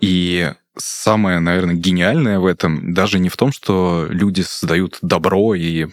[0.00, 5.86] И самое, наверное, гениальное в этом даже не в том, что люди создают добро и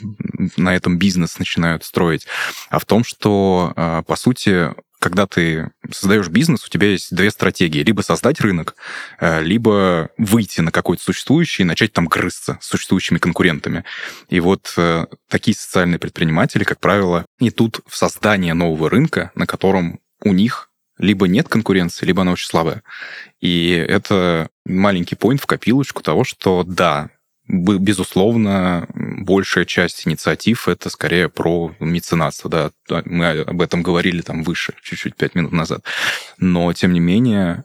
[0.58, 2.26] на этом бизнес начинают строить,
[2.70, 7.32] а в том, что, э, по сути, когда ты создаешь бизнес, у тебя есть две
[7.32, 7.84] стратегии.
[7.84, 8.76] Либо создать рынок,
[9.20, 13.86] э, либо выйти на какой-то существующий и начать там грызться с существующими конкурентами.
[14.28, 20.00] И вот э, такие социальные предприниматели, как правило, идут в создание нового рынка, на котором
[20.22, 20.69] у них
[21.00, 22.84] либо нет конкуренции, либо она очень слабая.
[23.40, 27.10] И это маленький поинт в копилочку того, что да,
[27.48, 32.72] безусловно, большая часть инициатив это скорее про меценатство, да,
[33.06, 35.84] мы об этом говорили там выше, чуть-чуть пять минут назад.
[36.38, 37.64] Но, тем не менее,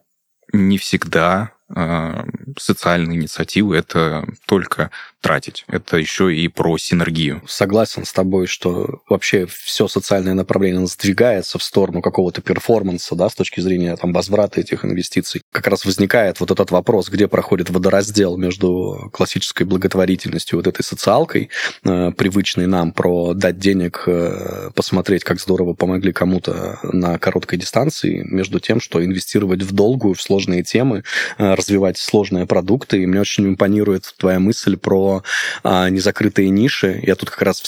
[0.53, 2.25] не всегда э,
[2.59, 4.91] социальные инициативы это только
[5.25, 5.65] тратить.
[5.69, 7.43] Это еще и про синергию.
[7.47, 13.35] Согласен с тобой, что вообще все социальное направление сдвигается в сторону какого-то перформанса, да, с
[13.35, 15.41] точки зрения там возврата этих инвестиций.
[15.51, 21.49] Как раз возникает вот этот вопрос, где проходит водораздел между классической благотворительностью, вот этой социалкой,
[21.85, 28.27] э, привычной нам про дать денег, э, посмотреть, как здорово помогли кому-то на короткой дистанции,
[28.31, 31.03] между тем, что инвестировать в долгую, в сложные темы,
[31.39, 33.03] э, развивать сложные продукты.
[33.03, 35.14] И мне очень импонирует твоя мысль про
[35.63, 37.01] а, незакрытые ниши.
[37.03, 37.63] Я тут как раз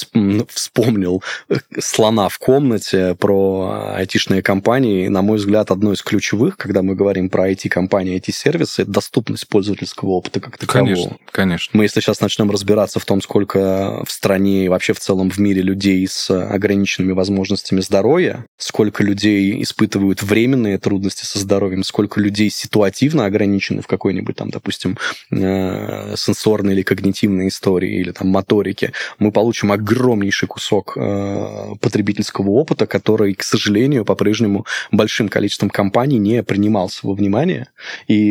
[0.48, 5.08] вспомнил э, слона в комнате про айтишные компании.
[5.08, 10.10] На мой взгляд, одно из ключевых, когда мы говорим про IT-компании, IT-сервисы, это доступность пользовательского
[10.10, 10.86] опыта как такового.
[10.86, 11.70] Конечно, конечно.
[11.76, 15.38] Мы, если сейчас начнем разбираться в том, сколько в стране и вообще в целом в
[15.38, 22.50] мире людей с ограниченными возможностями здоровья, сколько людей испытывают временные трудности со здоровьем, сколько людей
[22.50, 24.98] ситуативно ограничены в какой-нибудь там, допустим,
[25.30, 32.50] э, сенсорной или когнитивной когнитивной истории или там моторики, мы получим огромнейший кусок э, потребительского
[32.50, 37.66] опыта, который, к сожалению, по-прежнему большим количеством компаний не принимался во внимание.
[38.08, 38.30] И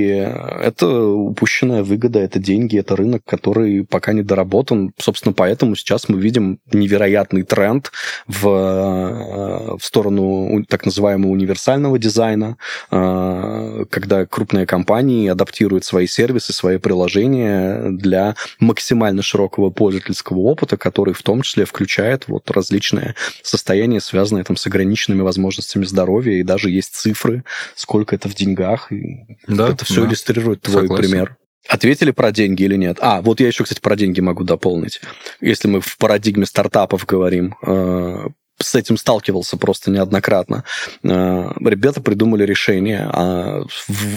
[0.61, 4.91] это упущенная выгода, это деньги, это рынок, который пока не доработан.
[4.97, 7.91] Собственно, поэтому сейчас мы видим невероятный тренд
[8.27, 12.57] в, э, в сторону так называемого универсального дизайна,
[12.91, 20.77] э, когда крупные компании адаптируют свои сервисы, свои приложения для максимально максимально широкого пользовательского опыта,
[20.77, 26.43] который в том числе включает вот различные состояния, связанные там с ограниченными возможностями здоровья, и
[26.43, 27.43] даже есть цифры,
[27.75, 28.91] сколько это в деньгах.
[28.91, 30.08] И да, это все да.
[30.08, 31.10] иллюстрирует твой Согласен.
[31.10, 31.38] пример.
[31.67, 32.97] Ответили про деньги или нет?
[33.01, 35.01] А, вот я еще, кстати, про деньги могу дополнить.
[35.41, 38.27] Если мы в парадигме стартапов говорим, э,
[38.59, 40.63] с этим сталкивался просто неоднократно.
[41.03, 43.63] Э, ребята придумали решение, а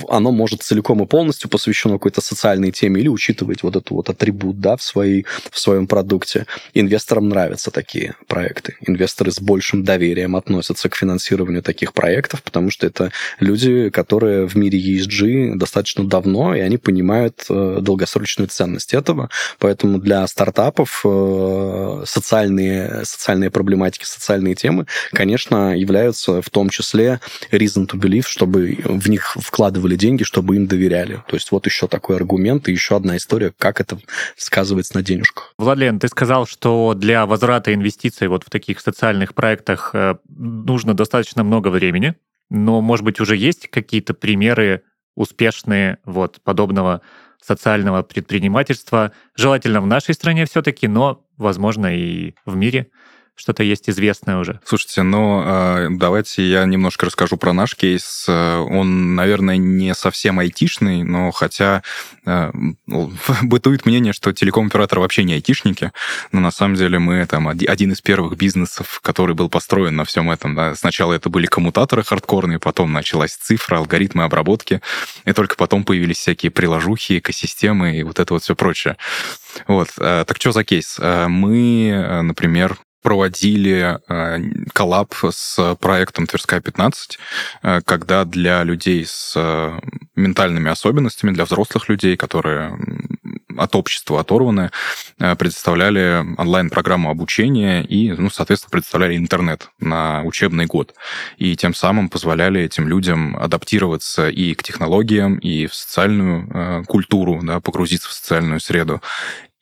[0.09, 4.61] оно может целиком и полностью посвящено какой-то социальной теме или учитывать вот этот вот атрибут
[4.61, 6.47] да, в, своей, в своем продукте.
[6.75, 8.77] Инвесторам нравятся такие проекты.
[8.87, 14.55] Инвесторы с большим доверием относятся к финансированию таких проектов, потому что это люди, которые в
[14.57, 19.31] мире ESG достаточно давно, и они понимают э, долгосрочную ценность этого.
[19.59, 27.21] Поэтому для стартапов э, социальные, социальные проблематики, социальные социальные темы, конечно, являются в том числе
[27.51, 31.23] reason to believe, чтобы в них вкладывали деньги, чтобы им доверяли.
[31.29, 33.99] То есть вот еще такой аргумент и еще одна история, как это
[34.37, 35.55] сказывается на денежках.
[35.59, 41.43] Владлен, ты сказал, что для возврата инвестиций вот в таких социальных проектах э, нужно достаточно
[41.43, 42.15] много времени,
[42.51, 44.83] но, может быть, уже есть какие-то примеры
[45.17, 47.01] успешные вот подобного
[47.43, 52.89] социального предпринимательства, желательно в нашей стране все-таки, но, возможно, и в мире
[53.39, 54.61] что-то есть известное уже.
[54.65, 58.29] Слушайте, ну а, давайте я немножко расскажу про наш кейс.
[58.29, 61.83] Он, наверное, не совсем айтишный, но хотя
[62.27, 62.51] а,
[62.87, 65.93] ну, бытует мнение, что телеком-операторы вообще не айтишники,
[66.33, 70.31] но на самом деле мы там один из первых бизнесов, который был построен на всем
[70.31, 70.55] этом.
[70.55, 70.75] Да.
[70.75, 74.83] Сначала это были коммутаторы хардкорные, потом началась цифра, алгоритмы обработки,
[75.25, 78.97] и только потом появились всякие приложухи, экосистемы и вот это вот все прочее.
[79.69, 79.91] Вот.
[79.99, 80.99] А, так что за кейс?
[80.99, 84.39] Мы, например, проводили э,
[84.73, 87.19] коллаб с проектом Тверская 15,
[87.63, 89.79] э, когда для людей с э,
[90.17, 92.79] ментальными особенностями, для взрослых людей, которые
[93.57, 94.71] от общества оторваны,
[95.17, 100.95] предоставляли онлайн-программу обучения и, ну, соответственно, предоставляли интернет на учебный год.
[101.39, 107.59] И тем самым позволяли этим людям адаптироваться и к технологиям, и в социальную культуру, да,
[107.59, 109.03] погрузиться в социальную среду.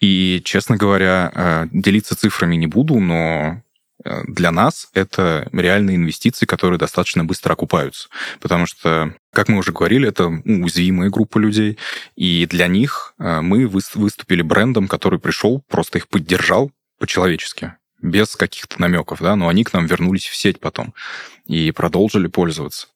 [0.01, 3.63] И, честно говоря, делиться цифрами не буду, но
[4.07, 8.09] Э, для нас это реальные инвестиции, которые достаточно быстро окупаются.
[8.41, 11.79] Потому что, как мы уже говорили, это уязвимая группа людей,
[12.15, 18.81] и для них э, мы выступили брендом, который пришел, просто их поддержал по-человечески, без каких-то
[18.81, 20.95] намеков, да, но они к нам вернулись в сеть потом
[21.47, 22.89] и продолжили пользоваться.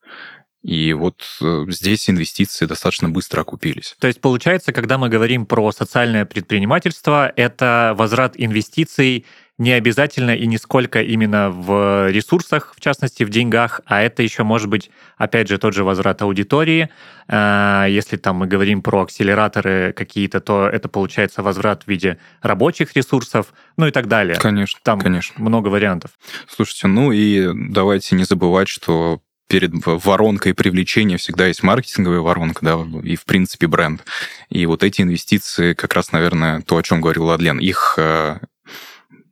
[0.62, 3.96] И вот э, здесь инвестиции достаточно быстро окупились.
[3.98, 9.24] То есть получается, когда мы говорим про социальное предпринимательство, это возврат инвестиций
[9.60, 14.42] не обязательно и не сколько именно в ресурсах, в частности, в деньгах, а это еще
[14.42, 16.88] может быть, опять же, тот же возврат аудитории.
[17.28, 22.96] А, если там мы говорим про акселераторы какие-то, то это получается возврат в виде рабочих
[22.96, 24.36] ресурсов, ну и так далее.
[24.36, 25.34] Конечно, там конечно.
[25.44, 26.12] много вариантов.
[26.48, 29.20] Слушайте, ну и давайте не забывать, что
[29.50, 34.04] перед воронкой привлечения всегда есть маркетинговая воронка, да, и, в принципе, бренд.
[34.48, 38.38] И вот эти инвестиции, как раз, наверное, то, о чем говорил Ладлен, их э,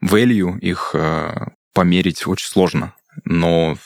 [0.05, 3.79] value, их э, померить очень сложно, но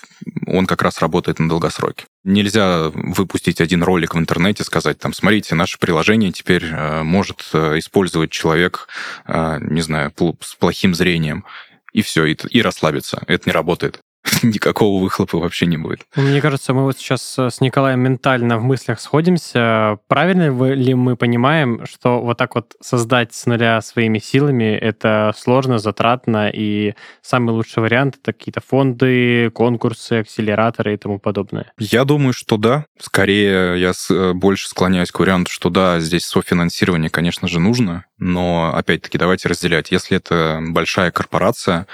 [0.47, 2.07] он как раз работает на долгосроке.
[2.25, 8.31] Нельзя выпустить один ролик в интернете, сказать, там, смотрите, наше приложение теперь э, может использовать
[8.31, 8.89] человек,
[9.29, 11.45] не знаю, с плохим зрением,
[11.93, 13.23] и все, и, и расслабиться.
[13.27, 14.01] Это не работает.
[14.43, 16.07] никакого выхлопа вообще не будет.
[16.15, 19.99] Мне кажется, мы вот сейчас с Николаем ментально в мыслях сходимся.
[20.09, 25.79] Правильно ли мы понимаем, что вот так вот создать с нуля своими силами это сложно,
[25.79, 31.73] затратно, и самый лучший вариант это какие-то фонды, конкурсы, акселераторы и тому подобное?
[31.79, 32.87] Я думаю, что да.
[32.99, 38.73] Скорее, я э, больше склоняюсь к варианту, что да, здесь софинансирование, конечно же, нужно, но
[38.75, 39.91] опять-таки давайте разделять.
[39.91, 41.87] Если это большая корпорация,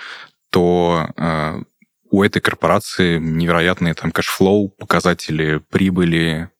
[0.50, 1.62] то э,
[2.10, 6.50] у этой корпорации невероятные там cash flow, показатели прибыли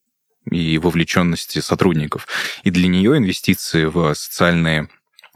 [0.50, 2.26] и вовлеченности сотрудников.
[2.64, 4.88] И для нее инвестиции в социальные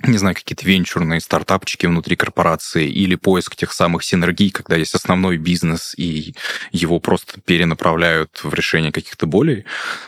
[0.04, 5.36] не знаю, какие-то венчурные стартапчики внутри корпорации или поиск тех самых синергий, когда есть основной
[5.36, 6.34] бизнес и
[6.72, 9.64] его просто перенаправляют в решение каких-то болей,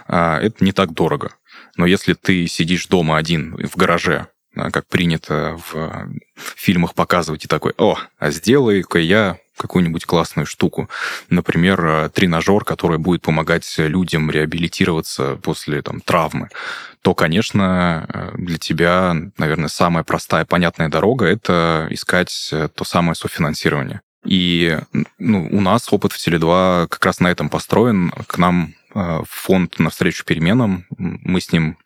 [0.09, 1.37] а, это не так дорого.
[1.77, 6.09] Но если ты сидишь дома один в гараже, а, как принято в
[6.57, 10.89] фильмах показывать, и такой, о, а сделаю-ка я какую-нибудь классную штуку.
[11.29, 16.49] Например, э, тренажер, который будет помогать людям реабилитироваться после там, травмы
[17.03, 23.15] то, конечно, э, для тебя, наверное, самая простая, понятная дорога— это искать э, то самое
[23.15, 24.01] софинансирование.
[24.25, 24.79] И
[25.19, 28.11] ну, у нас опыт в Теле2 как раз на этом построен.
[28.27, 28.73] К нам
[29.29, 31.77] фонд «Навстречу переменам», мы с ним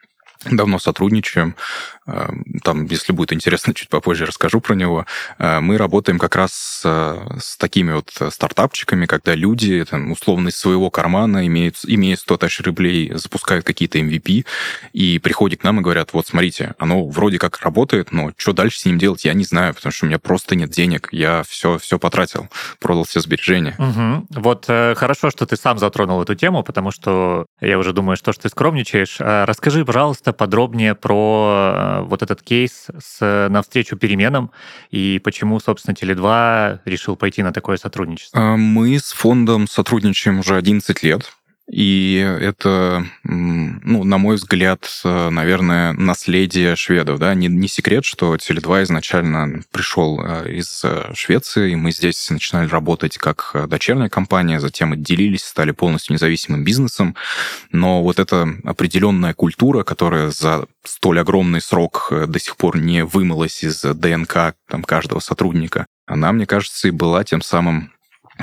[0.44, 1.54] давно сотрудничаем.
[2.08, 2.28] Э,
[2.64, 5.06] там, если будет интересно, чуть попозже расскажу про него.
[5.38, 10.56] Э, мы работаем как раз э, с такими вот стартапчиками, когда люди, там, условно, из
[10.56, 14.46] своего кармана, имеют, имея 100 тысяч рублей, запускают какие-то MVP
[14.92, 18.80] и приходят к нам и говорят, вот, смотрите, оно вроде как работает, но что дальше
[18.80, 21.78] с ним делать, я не знаю, потому что у меня просто нет денег, я все,
[21.78, 22.48] все потратил,
[22.80, 23.74] продал все сбережения.
[23.78, 24.40] Угу.
[24.40, 28.42] Вот хорошо, что ты сам затронул эту тему, потому что я уже думаю, что, что
[28.42, 29.16] ты скромничаешь.
[29.18, 34.50] Расскажи, пожалуйста, подробнее про вот этот кейс с навстречу переменам
[34.90, 38.40] и почему, собственно, Теле2 решил пойти на такое сотрудничество?
[38.40, 41.32] А, мы с фондом сотрудничаем уже 11 лет.
[41.70, 47.18] И это, ну, на мой взгляд, э, наверное, наследие шведов.
[47.18, 47.34] Да?
[47.34, 52.68] Не, не секрет, что Теле2 изначально пришел э, из э, Швеции, и мы здесь начинали
[52.68, 57.14] работать как дочерняя компания, затем отделились, стали полностью независимым бизнесом.
[57.70, 63.62] Но вот эта определенная культура, которая за столь огромный срок до сих пор не вымылась
[63.62, 67.92] из ДНК там, каждого сотрудника, она, мне кажется, и была тем самым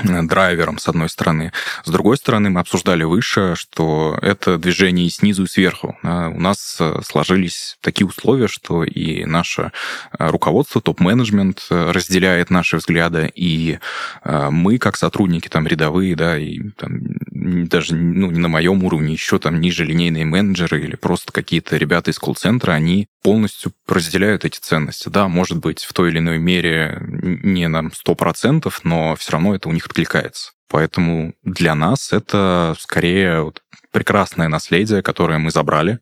[0.04, 1.52] драйвером, с одной стороны.
[1.84, 5.96] С другой стороны, мы обсуждали выше, что это движение и снизу, и сверху.
[6.02, 9.72] А у нас э, сложились такие условия, что и наше
[10.18, 13.78] э, руководство, топ-менеджмент э, разделяет наши взгляды, и
[14.24, 17.00] мы, как сотрудники там рядовые, да, и там,
[17.46, 22.10] даже ну, не на моем уровне, еще там ниже линейные менеджеры или просто какие-то ребята
[22.10, 25.08] из колл-центра, они полностью разделяют эти ценности.
[25.08, 29.68] Да, может быть, в той или иной мере не на 100%, но все равно это
[29.68, 30.52] у них откликается.
[30.68, 36.00] Поэтому для нас это скорее вот прекрасное наследие, которое мы забрали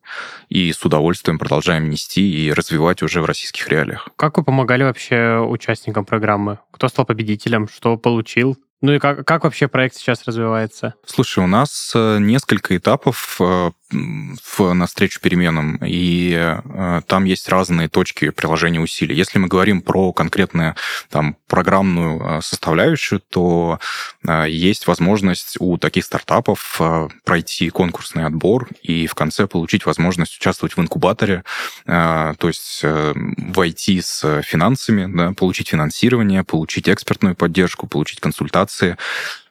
[0.48, 4.08] и с удовольствием продолжаем нести и развивать уже в российских реалиях.
[4.16, 6.58] Как вы помогали вообще участникам программы?
[6.70, 7.68] Кто стал победителем?
[7.68, 8.56] Что получил?
[8.80, 10.94] Ну и как, как вообще проект сейчас развивается?
[11.06, 17.48] Слушай, у нас э, несколько этапов э, в, на встречу переменам, и э, там есть
[17.48, 19.16] разные точки приложения усилий.
[19.16, 20.74] Если мы говорим про конкретную
[21.08, 23.78] там, программную э, составляющую, то
[24.26, 30.36] э, есть возможность у таких стартапов э, пройти конкурсный отбор и в конце получить возможность
[30.36, 31.44] участвовать в инкубаторе,
[31.86, 38.73] э, то есть э, войти с финансами, да, получить финансирование, получить экспертную поддержку, получить консультации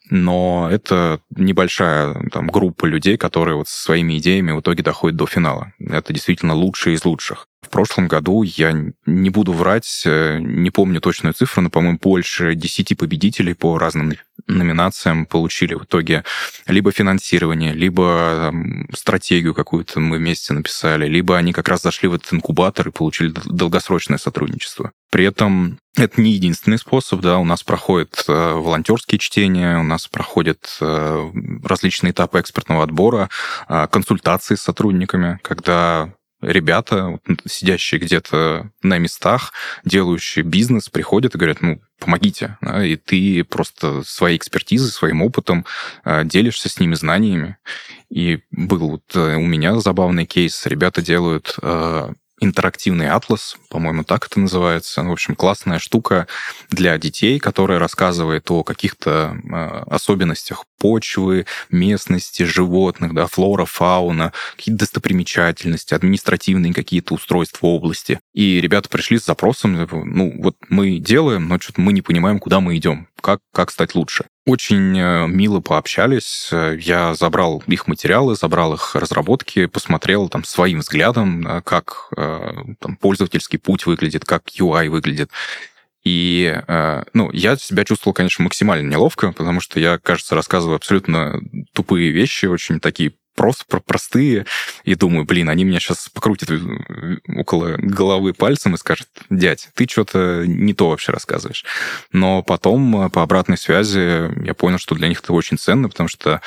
[0.09, 5.26] но это небольшая там, группа людей, которые вот со своими идеями в итоге доходят до
[5.26, 5.74] финала.
[5.80, 7.47] Это действительно лучшие из лучших.
[7.64, 8.74] В прошлом году, я
[9.05, 14.14] не буду врать, э, не помню точную цифру, но, по-моему, больше 10 победителей по разным
[14.47, 16.24] номинациям получили в итоге
[16.68, 22.14] либо финансирование, либо там, стратегию какую-то мы вместе написали, либо они как раз зашли в
[22.14, 24.91] этот инкубатор и получили долгосрочное сотрудничество.
[25.09, 30.07] При этом это не единственный способ, да, у нас проходят э, волонтерские чтения, у нас
[30.07, 31.32] проходят э,
[31.64, 33.30] различные этапы экспертного отбора,
[33.70, 36.14] э, консультации с сотрудниками, когда
[36.44, 39.54] ребята, сидящие где-то на местах,
[39.86, 42.58] делающие бизнес, приходят и говорят, ну, помогите.
[42.62, 45.66] Да, и ты просто своей экспертизой, своим опытом
[46.04, 47.58] э, делишься с ними знаниями.
[48.10, 50.66] И был вот э, у меня забавный кейс.
[50.66, 52.14] Ребята делают э,
[52.44, 55.04] интерактивный атлас, по-моему, так это называется.
[55.04, 56.28] В общем, классная штука
[56.70, 64.80] для детей, которая рассказывает о каких-то э, особенностях почвы, местности, животных, да, флора, фауна, какие-то
[64.80, 68.20] достопримечательности, административные какие-то устройства области.
[68.34, 72.60] И ребята пришли с запросом, ну, вот мы делаем, но что-то мы не понимаем, куда
[72.60, 74.26] мы идем, как, как стать лучше.
[74.45, 76.49] Очень э, мило пообщались.
[76.51, 83.57] Я забрал их материалы, забрал их разработки, посмотрел там своим взглядом, как э, там, пользовательский
[83.57, 85.32] путь выглядит, как UI выглядит.
[86.03, 91.39] И, э, ну, я себя чувствовал, конечно, максимально неловко, потому что я, кажется, рассказываю абсолютно
[91.71, 94.46] тупые вещи, очень такие просто простые,
[94.84, 96.50] и думаю, блин, они меня сейчас покрутят
[97.28, 101.66] около головы пальцем и скажут, дядь, ты что-то не то вообще рассказываешь.
[102.12, 106.42] Но потом по обратной связи я понял, что для них это очень ценно, потому что,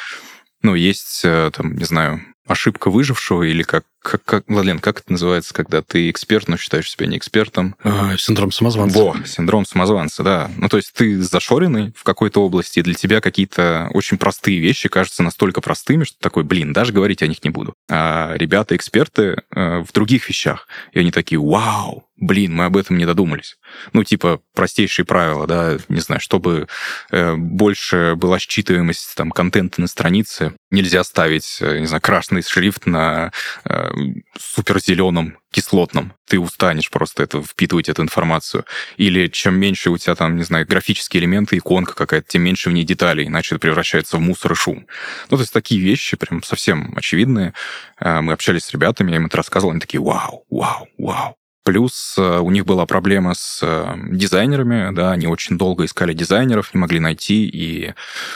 [0.62, 5.10] ну, есть, э, там, не знаю, ошибка выжившего или как, как, как Владлен, как это
[5.10, 7.74] называется, когда ты эксперт, но считаешь себя не экспертом?
[7.82, 8.98] А, синдром самозванца.
[8.98, 10.50] Во, синдром самозванца, да.
[10.56, 14.88] Ну, то есть ты зашоренный в какой-то области, и для тебя какие-то очень простые вещи
[14.88, 17.74] кажутся настолько простыми, что такой, блин, даже говорить о них не буду.
[17.90, 23.04] А ребята-эксперты э, в других вещах, и они такие, вау, блин, мы об этом не
[23.04, 23.56] додумались.
[23.92, 26.66] Ну, типа, простейшие правила, да, не знаю, чтобы
[27.10, 32.86] э, больше была считываемость там контента на странице, нельзя ставить, э, не знаю, красный шрифт
[32.86, 33.32] на
[33.64, 33.90] э,
[34.38, 36.12] суперзеленом кислотном.
[36.28, 38.64] Ты устанешь просто это впитывать эту информацию.
[38.96, 42.72] Или чем меньше у тебя там, не знаю, графические элементы, иконка какая-то, тем меньше в
[42.72, 44.86] ней деталей, иначе это превращается в мусор и шум.
[45.30, 47.54] Ну, то есть такие вещи прям совсем очевидные.
[48.00, 51.36] Э, мы общались с ребятами, я им это рассказывал, они такие, вау, вау, вау.
[51.66, 56.72] Плюс э, у них была проблема с э, дизайнерами, да, они очень долго искали дизайнеров,
[56.72, 57.92] не могли найти, и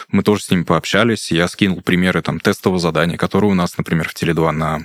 [0.09, 1.31] мы тоже с ними пообщались.
[1.31, 4.83] Я скинул примеры там тестового задания, которые у нас, например, в Теле2 на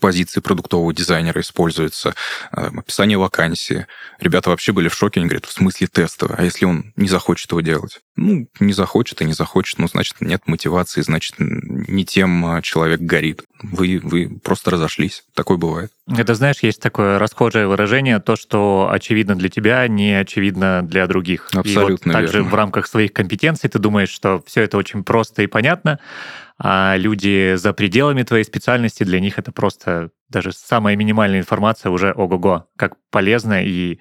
[0.00, 2.14] позиции продуктового дизайнера используется,
[2.52, 3.86] э, описание вакансии.
[4.20, 7.50] Ребята вообще были в шоке, они говорят, в смысле тестовый, а если он не захочет
[7.50, 8.00] его делать?
[8.16, 13.44] Ну, не захочет и не захочет, ну, значит, нет мотивации, значит, не тем человек горит.
[13.62, 15.24] Вы, вы просто разошлись.
[15.34, 15.92] Такое бывает.
[16.16, 21.48] Это, знаешь, есть такое расхожее выражение, то, что очевидно для тебя, не очевидно для других.
[21.52, 22.50] Абсолютно и вот также верно.
[22.50, 25.98] в рамках своих компетенций ты думаешь, что все это очень просто и понятно,
[26.58, 32.12] а люди за пределами твоей специальности, для них это просто даже самая минимальная информация уже
[32.12, 34.00] ого-го, как полезно, и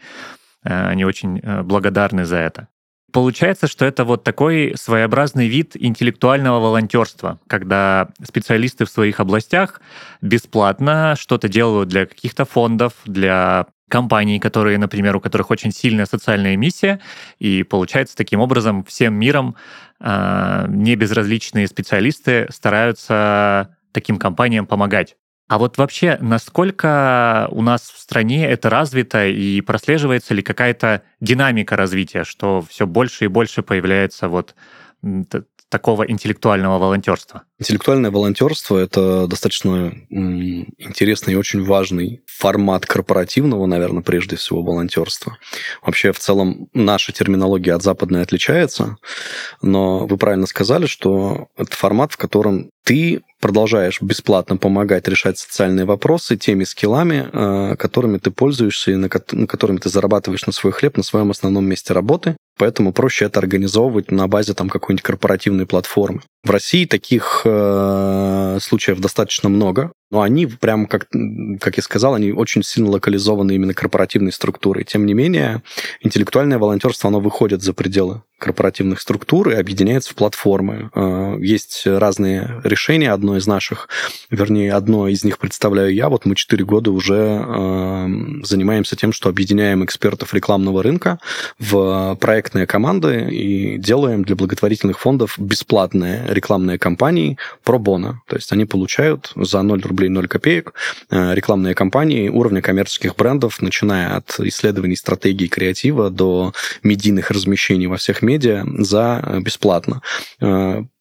[0.63, 2.67] э, они очень э, благодарны за это.
[3.13, 9.81] Получается, что это вот такой своеобразный вид интеллектуального волонтерства, когда специалисты в своих областях
[10.21, 16.57] бесплатно что-то делают для каких-то фондов, для компаний, которые, например, у которых очень сильная социальная
[16.57, 16.99] миссия,
[17.39, 19.55] и получается таким образом всем миром
[19.99, 25.15] э, небезразличные специалисты стараются таким компаниям помогать.
[25.47, 31.77] А вот вообще, насколько у нас в стране это развито и прослеживается ли какая-то динамика
[31.77, 34.55] развития, что все больше и больше появляется вот
[35.69, 37.43] такого интеллектуального волонтерства?
[37.59, 45.37] Интеллектуальное волонтерство это достаточно интересный и очень важный формат корпоративного, наверное, прежде всего волонтерства.
[45.83, 48.97] Вообще, в целом, наша терминология от западной отличается,
[49.61, 55.85] но вы правильно сказали, что это формат, в котором ты продолжаешь бесплатно помогать решать социальные
[55.85, 60.97] вопросы теми скиллами, э, которыми ты пользуешься и на которыми ты зарабатываешь на свой хлеб
[60.97, 62.37] на своем основном месте работы.
[62.57, 66.21] Поэтому проще это организовывать на базе там какой-нибудь корпоративной платформы.
[66.43, 71.07] В России таких э, случаев достаточно много, но они прям, как,
[71.59, 74.85] как я сказал, они очень сильно локализованы именно корпоративной структурой.
[74.85, 75.61] Тем не менее,
[76.01, 80.89] интеллектуальное волонтерство, оно выходит за пределы корпоративных структур и объединяется в платформы.
[80.95, 83.11] Э, есть разные решения.
[83.11, 83.89] Одно из наших,
[84.29, 86.07] вернее, одно из них представляю я.
[86.07, 88.07] Вот мы 4 года уже э,
[88.43, 91.19] занимаемся тем, что объединяем экспертов рекламного рынка
[91.59, 92.15] в
[92.47, 98.21] проектные команды и делаем для благотворительных фондов бесплатные рекламные кампании про бона.
[98.27, 100.73] То есть они получают за 0 рублей 0 копеек
[101.09, 107.97] э, рекламные кампании уровня коммерческих брендов, начиная от исследований стратегии креатива до медийных размещений во
[107.97, 110.01] всех медиа за э, бесплатно.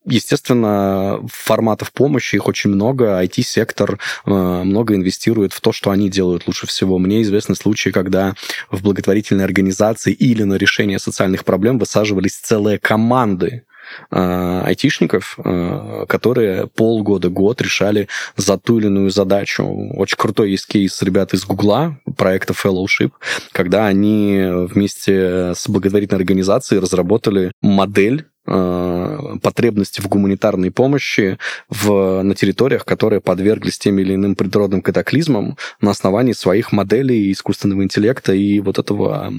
[0.07, 3.23] Э, естественно, форматов помощи их очень много.
[3.23, 6.99] IT-сектор много инвестирует в то, что они делают лучше всего.
[6.99, 8.35] Мне известны случаи, когда
[8.71, 13.65] в благотворительной организации или на решение социальных проблем высаживались целые команды
[14.11, 19.65] Э, айтишников, э, которые полгода-год решали за ту или иную задачу.
[19.95, 23.13] Очень крутой есть кейс ребят из Гугла, проекта Fellowship,
[23.53, 31.39] когда они вместе с благотворительной организацией разработали модель Э, потребности в гуманитарной помощи
[31.69, 37.83] в, на территориях, которые подверглись тем или иным природным катаклизмам на основании своих моделей искусственного
[37.83, 39.33] интеллекта и вот этого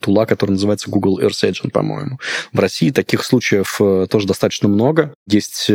[0.00, 2.18] тула, который называется Google Earth Agent, по-моему.
[2.52, 5.14] В России таких случаев э, тоже достаточно много.
[5.26, 5.70] Есть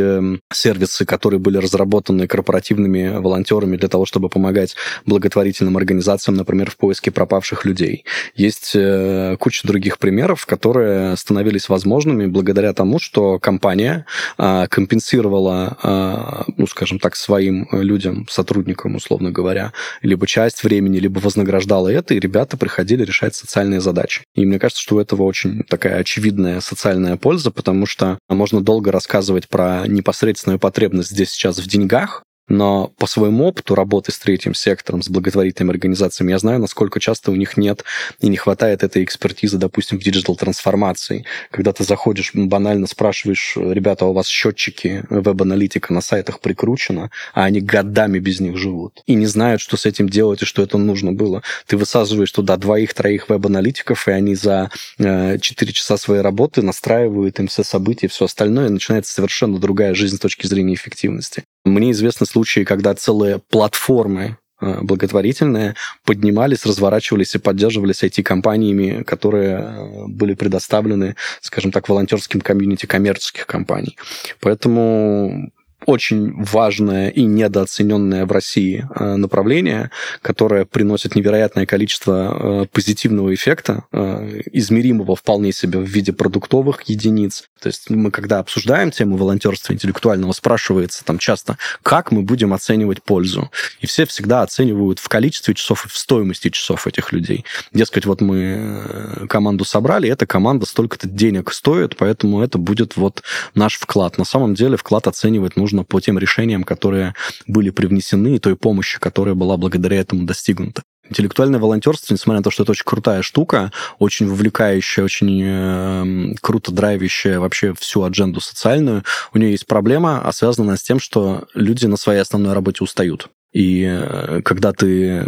[0.52, 4.76] сервисы, которые были разработаны корпоративными волонтерами для того, чтобы помогать
[5.06, 8.06] благотворительным организациям, например, в поиске пропавших людей.
[8.36, 14.06] Есть э, куча других примеров, которые становились возможными благодаря тому, что компания
[14.38, 21.20] а, компенсировала, а, ну, скажем так, своим людям, сотрудникам, условно говоря, либо часть времени, либо
[21.20, 24.24] вознаграждала это, и ребята приходили решать социальные задачи.
[24.34, 28.94] И мне кажется, что у этого очень такая очевидная социальная польза, потому что можно долго
[28.94, 34.54] рассказывать про непосредственную потребность здесь сейчас в деньгах, но по своему опыту работы с третьим
[34.54, 37.84] сектором, с благотворительными организациями, я знаю, насколько часто у них нет
[38.20, 41.26] и не хватает этой экспертизы, допустим, в диджитал-трансформации.
[41.52, 47.46] Когда ты заходишь, банально спрашиваешь, ребята, а у вас счетчики веб-аналитика на сайтах прикручено, а
[47.46, 49.02] они годами без них живут.
[49.06, 51.44] И не знают, что с этим делать и что это нужно было.
[51.68, 57.48] Ты высаживаешь туда двоих-троих веб-аналитиков, и они за э, 4 часа своей работы настраивают им
[57.48, 61.44] все события, все остальное, и начинается совершенно другая жизнь с точки зрения эффективности.
[61.66, 70.08] Мне известны случаи, когда целые платформы э, благотворительные поднимались, разворачивались и поддерживались IT-компаниями, которые э,
[70.08, 73.98] были предоставлены, скажем так, волонтерским комьюнити коммерческих компаний.
[74.40, 75.52] Поэтому
[75.86, 83.86] очень важное и недооцененное в России э, направление, которое приносит невероятное количество э, позитивного эффекта,
[83.92, 87.50] э, измеримого вполне себе в виде продуктовых единиц.
[87.62, 93.02] То есть мы, когда обсуждаем тему волонтерства интеллектуального, спрашивается там часто, как мы будем оценивать
[93.02, 93.50] пользу.
[93.80, 97.46] И все всегда оценивают в количестве часов и в стоимости часов этих людей.
[97.74, 103.24] Дескать, вот мы команду собрали, эта команда столько-то денег стоит, поэтому это будет вот
[103.56, 104.18] наш вклад.
[104.18, 107.14] На самом деле вклад оценивать нужно нужно по тем решениям, которые
[107.48, 110.82] были привнесены, и той помощи, которая была благодаря этому достигнута.
[111.08, 116.72] Интеллектуальное волонтерство, несмотря на то, что это очень крутая штука, очень вовлекающая, очень э, круто
[116.72, 119.04] драйвящая вообще всю адженду социальную,
[119.34, 123.30] у нее есть проблема, а связана с тем, что люди на своей основной работе устают.
[123.52, 125.28] И э, когда ты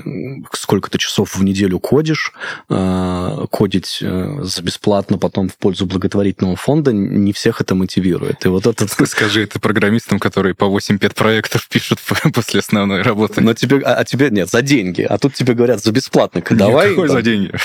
[0.53, 2.33] сколько-то часов в неделю кодишь,
[2.69, 8.45] э, кодить э, за бесплатно потом в пользу благотворительного фонда, не всех это мотивирует.
[8.45, 8.85] И вот это...
[9.07, 11.99] Скажи это программистам, которые по 8 5 проектов пишут
[12.33, 13.41] после основной работы.
[13.41, 15.01] Но тебе, а, а тебе нет, за деньги.
[15.01, 16.43] А тут тебе говорят за бесплатно.
[16.51, 16.89] Давай.
[16.89, 17.51] Какой за деньги?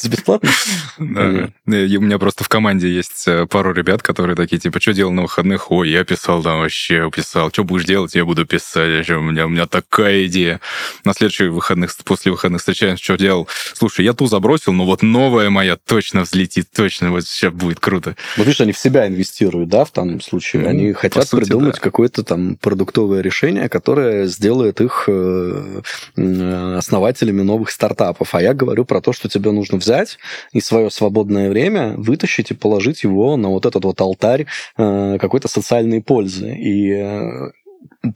[0.00, 0.50] За бесплатно?
[0.98, 1.48] Да.
[1.66, 5.70] У меня просто в команде есть пару ребят, которые такие, типа, что делал на выходных?
[5.70, 7.50] Ой, я писал там вообще, писал.
[7.50, 8.14] Что будешь делать?
[8.14, 9.08] Я буду писать.
[9.10, 10.60] У меня, у меня такая идея.
[11.04, 13.48] На следующих выходных, после выходных встречаемся, что делал.
[13.74, 18.16] Слушай, я ту забросил, но вот новая моя точно взлетит, точно вот сейчас будет круто.
[18.36, 20.62] Вот видишь, они в себя инвестируют, да, в данном случае.
[20.62, 21.80] Ну, они хотят сути, придумать да.
[21.80, 25.80] какое-то там продуктовое решение, которое сделает их э,
[26.16, 28.34] основателями новых стартапов.
[28.34, 30.18] А я говорю про то, что тебе нужно взять
[30.52, 34.46] и свое свободное время вытащить и положить его на вот этот вот алтарь
[34.76, 36.54] э, какой-то социальной пользы.
[36.56, 37.50] И э,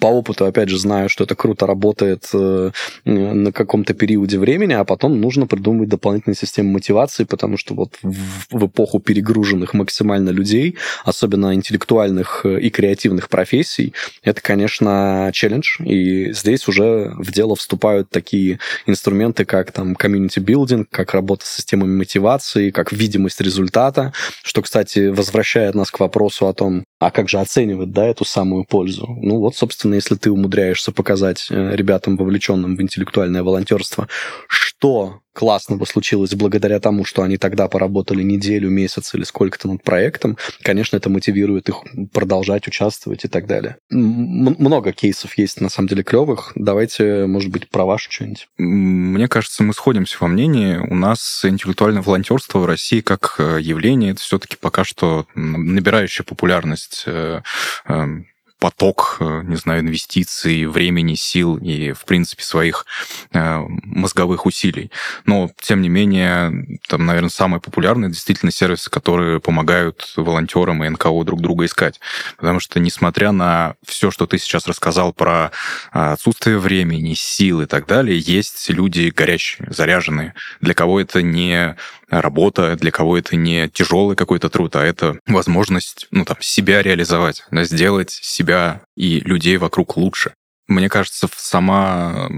[0.00, 2.70] по опыту, опять же, знаю, что это круто работает э,
[3.04, 8.66] на каком-то периоде времени, а потом нужно придумывать дополнительные системы мотивации, потому что вот в,
[8.66, 17.12] эпоху перегруженных максимально людей, особенно интеллектуальных и креативных профессий, это, конечно, челлендж, и здесь уже
[17.18, 23.40] в дело вступают такие инструменты, как там building, как работа с системами мотивации, как видимость
[23.40, 24.12] результата,
[24.42, 28.64] что, кстати, возвращает нас к вопросу о том, а как же оценивать, да, эту самую
[28.64, 29.06] пользу?
[29.20, 34.08] Ну вот, собственно, если ты умудряешься показать э, ребятам, вовлеченным в интеллектуальное волонтерство,
[34.48, 40.38] что классного случилось благодаря тому, что они тогда поработали неделю, месяц или сколько-то над проектом,
[40.62, 41.82] конечно, это мотивирует их
[42.12, 43.76] продолжать участвовать и так далее.
[43.90, 46.52] М- много кейсов есть, на самом деле, клевых.
[46.54, 48.48] Давайте, может быть, про ваше что-нибудь.
[48.56, 50.76] Мне кажется, мы сходимся во мнении.
[50.76, 57.02] У нас интеллектуальное волонтерство в России как э, явление, это все-таки пока что набирающая популярность
[57.06, 57.42] э,
[57.86, 58.26] эм,
[58.58, 62.86] поток, э, не знаю, инвестиций, времени, сил и, в принципе, своих
[63.32, 64.90] э, мозговых усилий.
[65.26, 71.24] Но, тем не менее, там, наверное, самые популярные действительно сервисы, которые помогают волонтерам и НКО
[71.24, 72.00] друг друга искать.
[72.36, 75.50] Потому что, несмотря на все, что ты сейчас рассказал про
[75.92, 81.76] э, отсутствие времени, сил и так далее, есть люди горячие, заряженные, для кого это не
[82.20, 87.44] работа, для кого это не тяжелый какой-то труд, а это возможность, ну, там, себя реализовать,
[87.50, 88.10] сделать
[88.44, 90.34] себя и людей вокруг лучше.
[90.66, 92.28] Мне кажется, сама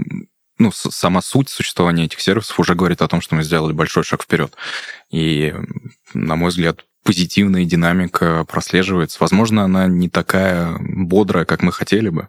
[0.59, 4.23] ну, сама суть существования этих сервисов уже говорит о том, что мы сделали большой шаг
[4.23, 4.55] вперед.
[5.11, 5.53] И,
[6.15, 9.17] на мой взгляд, позитивная динамика прослеживается.
[9.19, 12.27] Возможно, она не такая бодрая, как мы хотели бы,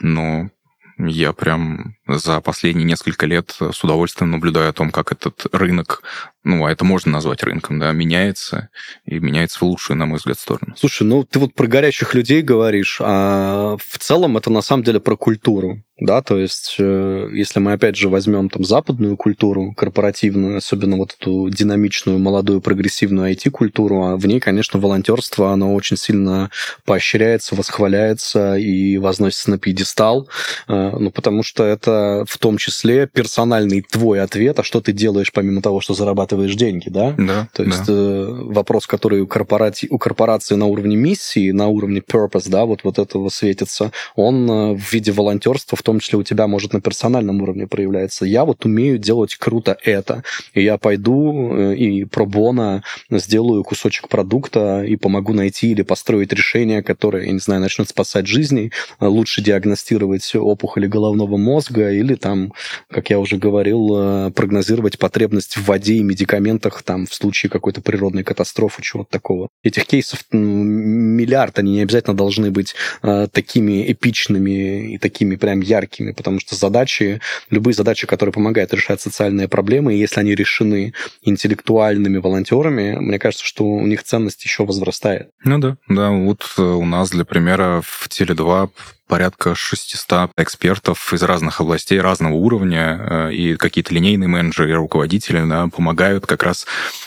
[0.00, 0.50] но
[0.98, 6.02] я прям за последние несколько лет с удовольствием наблюдаю о том, как этот рынок,
[6.42, 8.70] ну, а это можно назвать рынком, да, меняется,
[9.04, 10.74] и меняется в лучшую, на мой взгляд, сторону.
[10.76, 15.00] Слушай, ну, ты вот про горячих людей говоришь, а в целом это на самом деле
[15.00, 20.56] про культуру да, то есть э, если мы опять же возьмем там западную культуру корпоративную,
[20.56, 26.50] особенно вот эту динамичную, молодую, прогрессивную IT-культуру, а в ней, конечно, волонтерство, оно очень сильно
[26.86, 30.28] поощряется, восхваляется и возносится на пьедестал,
[30.68, 35.32] э, ну, потому что это в том числе персональный твой ответ, а что ты делаешь
[35.32, 37.14] помимо того, что зарабатываешь деньги, да?
[37.16, 37.48] Да.
[37.52, 37.92] То есть да.
[37.92, 39.88] Э, вопрос, который у, корпорати...
[39.90, 44.92] у корпорации на уровне миссии, на уровне purpose, да, вот, вот этого светится, он в
[44.92, 48.24] виде волонтерства в том числе у тебя может на персональном уровне проявляться.
[48.24, 50.22] Я вот умею делать круто это,
[50.54, 56.82] и я пойду э, и пробона сделаю кусочек продукта и помогу найти или построить решение,
[56.82, 62.52] которое, я не знаю, начнет спасать жизни, лучше диагностировать опухоли головного мозга или там,
[62.90, 67.80] как я уже говорил, э, прогнозировать потребность в воде и медикаментах там в случае какой-то
[67.80, 69.48] природной катастрофы, чего-то такого.
[69.62, 76.12] Этих кейсов миллиард, они не обязательно должны быть э, такими эпичными и такими прям яркими
[76.12, 80.92] потому что задачи, любые задачи, которые помогают решать социальные проблемы, если они решены
[81.22, 85.30] интеллектуальными волонтерами, мне кажется, что у них ценность еще возрастает.
[85.44, 88.70] Ну да, да, вот э, у нас для примера в Теле2
[89.10, 95.44] порядка 600 экспертов из разных областей, разного уровня, э, и какие-то линейные менеджеры и руководители
[95.48, 96.64] да, помогают как раз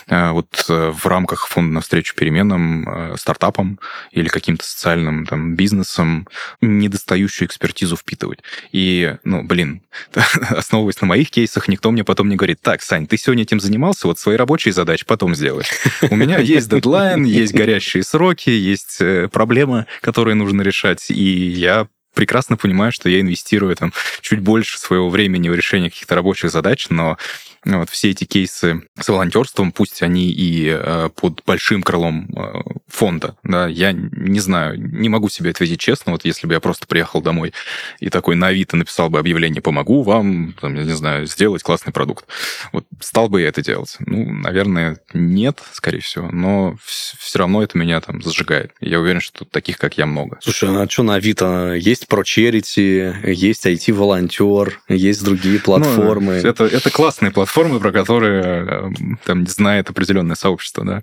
[0.08, 3.80] э, вот э, в рамках фонда навстречу переменам стартапам
[4.12, 6.28] или каким-то социальным там, бизнесам
[6.60, 8.40] недостающую экспертизу впитывать.
[8.70, 9.80] И, ну, блин,
[10.50, 14.08] основываясь на моих кейсах, никто мне потом не говорит, так, Сань, ты сегодня этим занимался,
[14.08, 15.70] вот свои рабочие задачи потом сделаешь.
[16.10, 19.00] У меня есть дедлайн, есть горящие сроки, есть
[19.32, 25.08] проблемы, которые нужно решать, и я прекрасно понимаю, что я инвестирую там чуть больше своего
[25.08, 27.18] времени в решение каких-то рабочих задач, но
[27.64, 32.60] ну, вот все эти кейсы с волонтерством, пусть они и э, под большим крылом э,
[32.88, 36.86] фонда, да, я не знаю, не могу себе ответить честно, вот если бы я просто
[36.86, 37.54] приехал домой
[38.00, 41.92] и такой на Авито написал бы объявление «помогу вам», там, я не знаю, сделать классный
[41.92, 42.26] продукт,
[42.72, 43.96] вот стал бы я это делать?
[44.00, 48.72] Ну, наверное, нет, скорее всего, но все равно это меня там зажигает.
[48.80, 50.38] Я уверен, что таких, как я, много.
[50.42, 51.74] Слушай, а что на Авито?
[51.74, 56.40] Есть про Charity, есть IT-волонтер, есть другие ну, платформы.
[56.42, 58.90] Ну, это, это классные платформы, про которые э,
[59.24, 61.02] там знает определенное сообщество, да.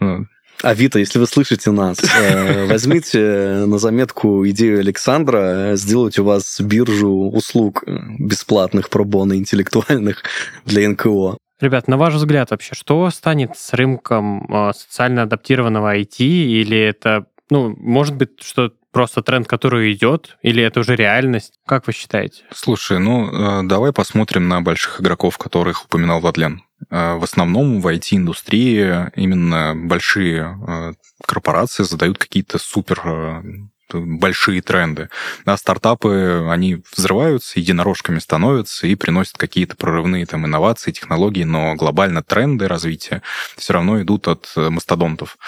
[0.00, 0.26] Ну.
[0.62, 7.30] Авито, если вы слышите нас, э, возьмите на заметку идею Александра сделать у вас биржу
[7.30, 7.84] услуг
[8.18, 10.24] бесплатных пробона интеллектуальных
[10.64, 11.38] для НКО.
[11.60, 16.18] Ребят, на ваш взгляд вообще, что станет с рынком э, социально адаптированного IT?
[16.18, 21.54] Или это, ну, может быть, что просто тренд, который идет, или это уже реальность?
[21.66, 22.44] Как вы считаете?
[22.52, 26.62] Слушай, ну давай посмотрим на больших игроков, которых упоминал Владлен.
[26.90, 30.94] В основном в IT-индустрии именно большие
[31.26, 33.42] корпорации задают какие-то супер
[33.90, 35.08] большие тренды.
[35.46, 42.22] Да, стартапы, они взрываются, единорожками становятся и приносят какие-то прорывные там инновации, технологии, но глобально
[42.22, 43.22] тренды развития
[43.56, 45.38] все равно идут от мастодонтов.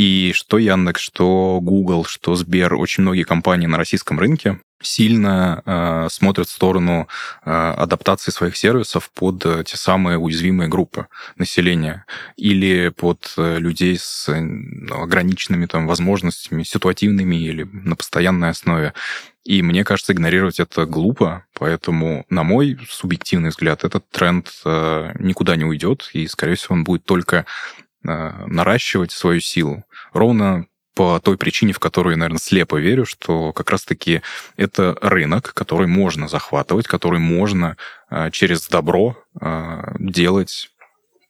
[0.00, 6.08] И что Яндекс, что Google, что Сбер, очень многие компании на российском рынке сильно э,
[6.10, 7.06] смотрят в сторону
[7.44, 12.06] э, адаптации своих сервисов под э, те самые уязвимые группы населения
[12.38, 14.40] или под э, людей с э,
[14.90, 18.94] ограниченными там возможностями, ситуативными или на постоянной основе.
[19.44, 25.56] И мне кажется, игнорировать это глупо, поэтому, на мой субъективный взгляд, этот тренд э, никуда
[25.56, 27.44] не уйдет, и, скорее всего, он будет только
[28.02, 29.84] наращивать свою силу.
[30.12, 34.22] Ровно по той причине, в которую наверное, слепо верю, что как раз-таки
[34.56, 37.76] это рынок, который можно захватывать, который можно
[38.10, 40.70] э, через добро э, делать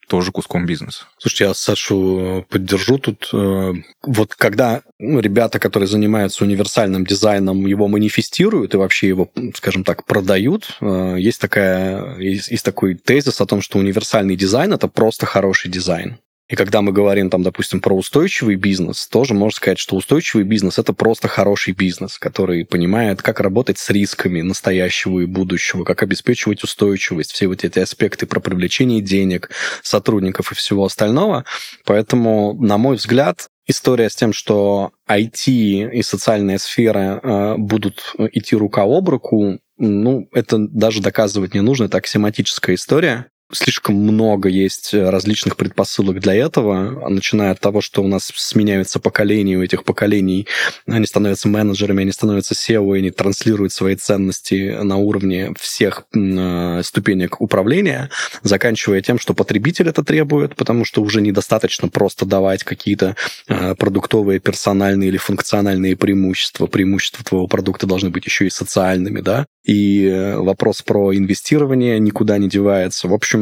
[0.09, 1.05] тоже куском бизнеса.
[1.19, 3.31] Слушайте, я Сашу поддержу тут.
[3.33, 10.05] Э, вот когда ребята, которые занимаются универсальным дизайном, его манифестируют и вообще его, скажем так,
[10.05, 15.71] продают, есть, такая, есть, есть такой тезис о том, что универсальный дизайн– это просто хороший
[15.71, 16.19] дизайн.
[16.51, 20.79] И когда мы говорим, там, допустим, про устойчивый бизнес, тоже можно сказать, что устойчивый бизнес–
[20.81, 26.65] это просто хороший бизнес, который понимает, как работать с рисками настоящего и будущего, как обеспечивать
[26.65, 29.51] устойчивость, все вот эти аспекты про привлечение денег,
[29.85, 31.45] сотрудников и всего остального.
[31.85, 38.57] Поэтому, на мой взгляд, история с тем, что IT и социальная сфера э, будут идти
[38.57, 44.95] рука об руку, ну, это даже доказывать не нужно, это аксиоматическая история слишком много есть
[44.95, 49.85] э, различных предпосылок для этого, начиная от того, что у нас сменяются поколения, у этих
[49.85, 50.47] поколений
[50.87, 57.41] они становятся менеджерами, они становятся SEO, они транслируют свои ценности на уровне всех э, ступенек
[57.41, 58.11] управления,
[58.43, 63.17] заканчивая тем, что потребитель это требует, потому что уже недостаточно просто давать какие-то
[63.49, 66.67] э, продуктовые, персональные или функциональные преимущества.
[66.67, 72.49] Преимущества твоего продукта должны быть еще и социальными, да, и вопрос про инвестирование никуда не
[72.49, 73.09] девается.
[73.09, 73.40] В общем,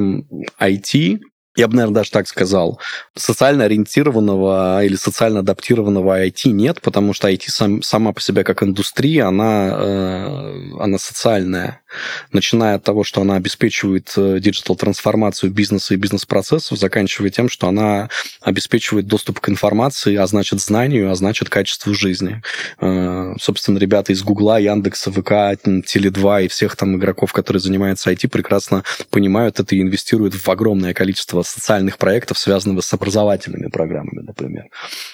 [0.61, 1.21] IT
[1.59, 2.81] я бы, наверное, даже так сказал,
[3.17, 8.63] социально ориентированного или социально адаптированного IT нет, потому что IT сам, сама по себе как
[8.63, 11.83] индустрия, она, э, она социальная.
[12.32, 18.09] Начиная от того, что она обеспечивает э, диджитал-трансформацию бизнеса и бизнес-процессов, заканчивая тем, что она
[18.41, 22.43] обеспечивает доступ к информации, а значит знанию, а значит качеству жизни.
[22.80, 25.32] Э, собственно, ребята из Гугла, Яндекса, ВК,
[25.64, 30.95] Теле2 и всех там игроков, которые занимаются IT, прекрасно понимают это и инвестируют в огромное
[30.95, 34.66] количество социальных проектов, связанных с образовательными программами, например.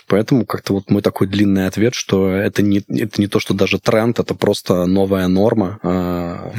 [0.07, 3.79] Поэтому как-то вот мой такой длинный ответ, что это не, это не то, что даже
[3.79, 5.79] тренд, это просто новая норма.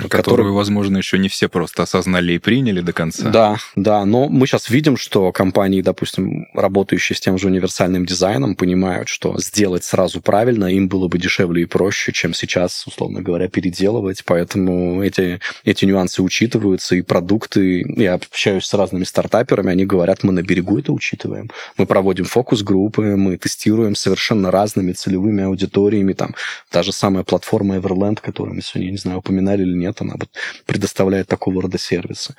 [0.08, 3.30] Которую, которую, возможно, еще не все просто осознали и приняли до конца.
[3.30, 8.56] Да, да, но мы сейчас видим, что компании, допустим, работающие с тем же универсальным дизайном,
[8.56, 13.48] понимают, что сделать сразу правильно им было бы дешевле и проще, чем сейчас, условно говоря,
[13.48, 14.24] переделывать.
[14.26, 20.32] Поэтому эти, эти нюансы учитываются, и продукты, я общаюсь с разными стартаперами, они говорят, мы
[20.34, 21.50] на берегу это учитываем.
[21.78, 26.14] Мы проводим фокус-группы, мы тестируем совершенно разными целевыми аудиториями.
[26.14, 26.36] Там
[26.70, 30.30] та же самая платформа Everland, которую мы сегодня, не знаю, упоминали или нет, она вот
[30.66, 32.36] предоставляет такого рода сервисы.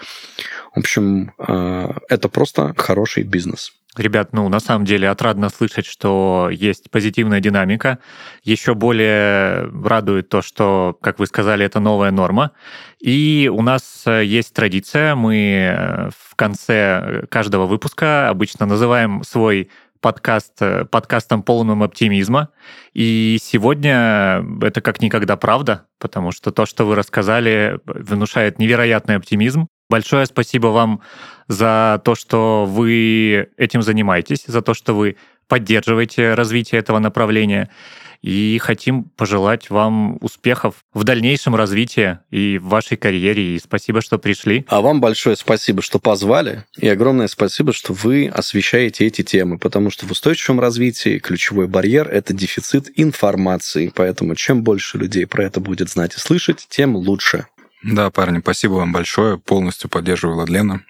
[0.75, 3.73] В общем, э, это просто хороший бизнес.
[3.97, 7.99] Ребят, ну, на самом деле отрадно слышать, что есть позитивная динамика.
[8.45, 12.51] Еще более радует то, что, как вы сказали, это новая норма.
[13.01, 19.71] И у нас э, есть традиция, мы э, в конце каждого выпуска обычно называем свой
[20.01, 22.51] подкаст э, подкастом полным оптимизма.
[22.95, 29.69] И сегодня это как никогда правда, потому что то, что вы рассказали, внушает невероятный оптимизм.
[29.89, 31.01] Большое спасибо вам
[31.49, 35.17] за то, что вы этим занимаетесь, за то, что вы
[35.49, 37.71] поддерживаете развитие этого направления.
[38.27, 43.55] И хотим пожелать вам успехов в дальнейшем развитии и в вашей карьере.
[43.55, 44.65] И спасибо, что пришли.
[44.67, 46.65] А вам большое спасибо, что позвали.
[46.77, 49.59] И огромное спасибо, что вы освещаете эти темы.
[49.59, 53.93] Потому что в устойчивом развитии ключевой барьер– это дефицит информации.
[53.95, 57.47] Поэтому чем больше людей про это будет знать и слышать, тем лучше.
[57.85, 59.39] Да, парни, спасибо вам большое.
[59.39, 60.81] Полностью поддерживаю Ладлена.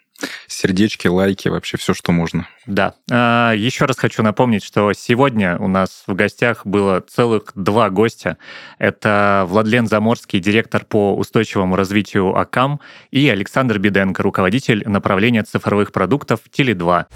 [0.47, 2.49] Сердечки, лайки, вообще все, что можно.
[2.67, 2.95] Да.
[3.11, 8.39] А, еще раз хочу напомнить, что сегодня у нас в гостях было целых два гостя.
[8.79, 16.41] Это Владлен Заморский, директор по устойчивому развитию АКАМ, и Александр Беденко, руководитель направления цифровых продуктов
[16.51, 17.07] Теле2.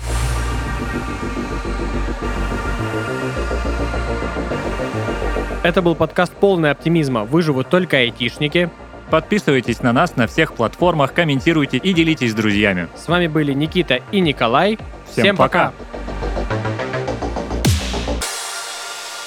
[5.63, 7.25] Это был подкаст «Полный оптимизма».
[7.25, 8.71] Выживут только айтишники.
[9.11, 12.89] Подписывайтесь на нас на всех платформах, комментируйте и делитесь с друзьями.
[12.97, 14.79] С вами были Никита и Николай.
[15.11, 15.73] Всем, Всем пока.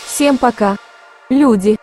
[0.05, 0.77] Всем пока.
[1.29, 1.77] люди.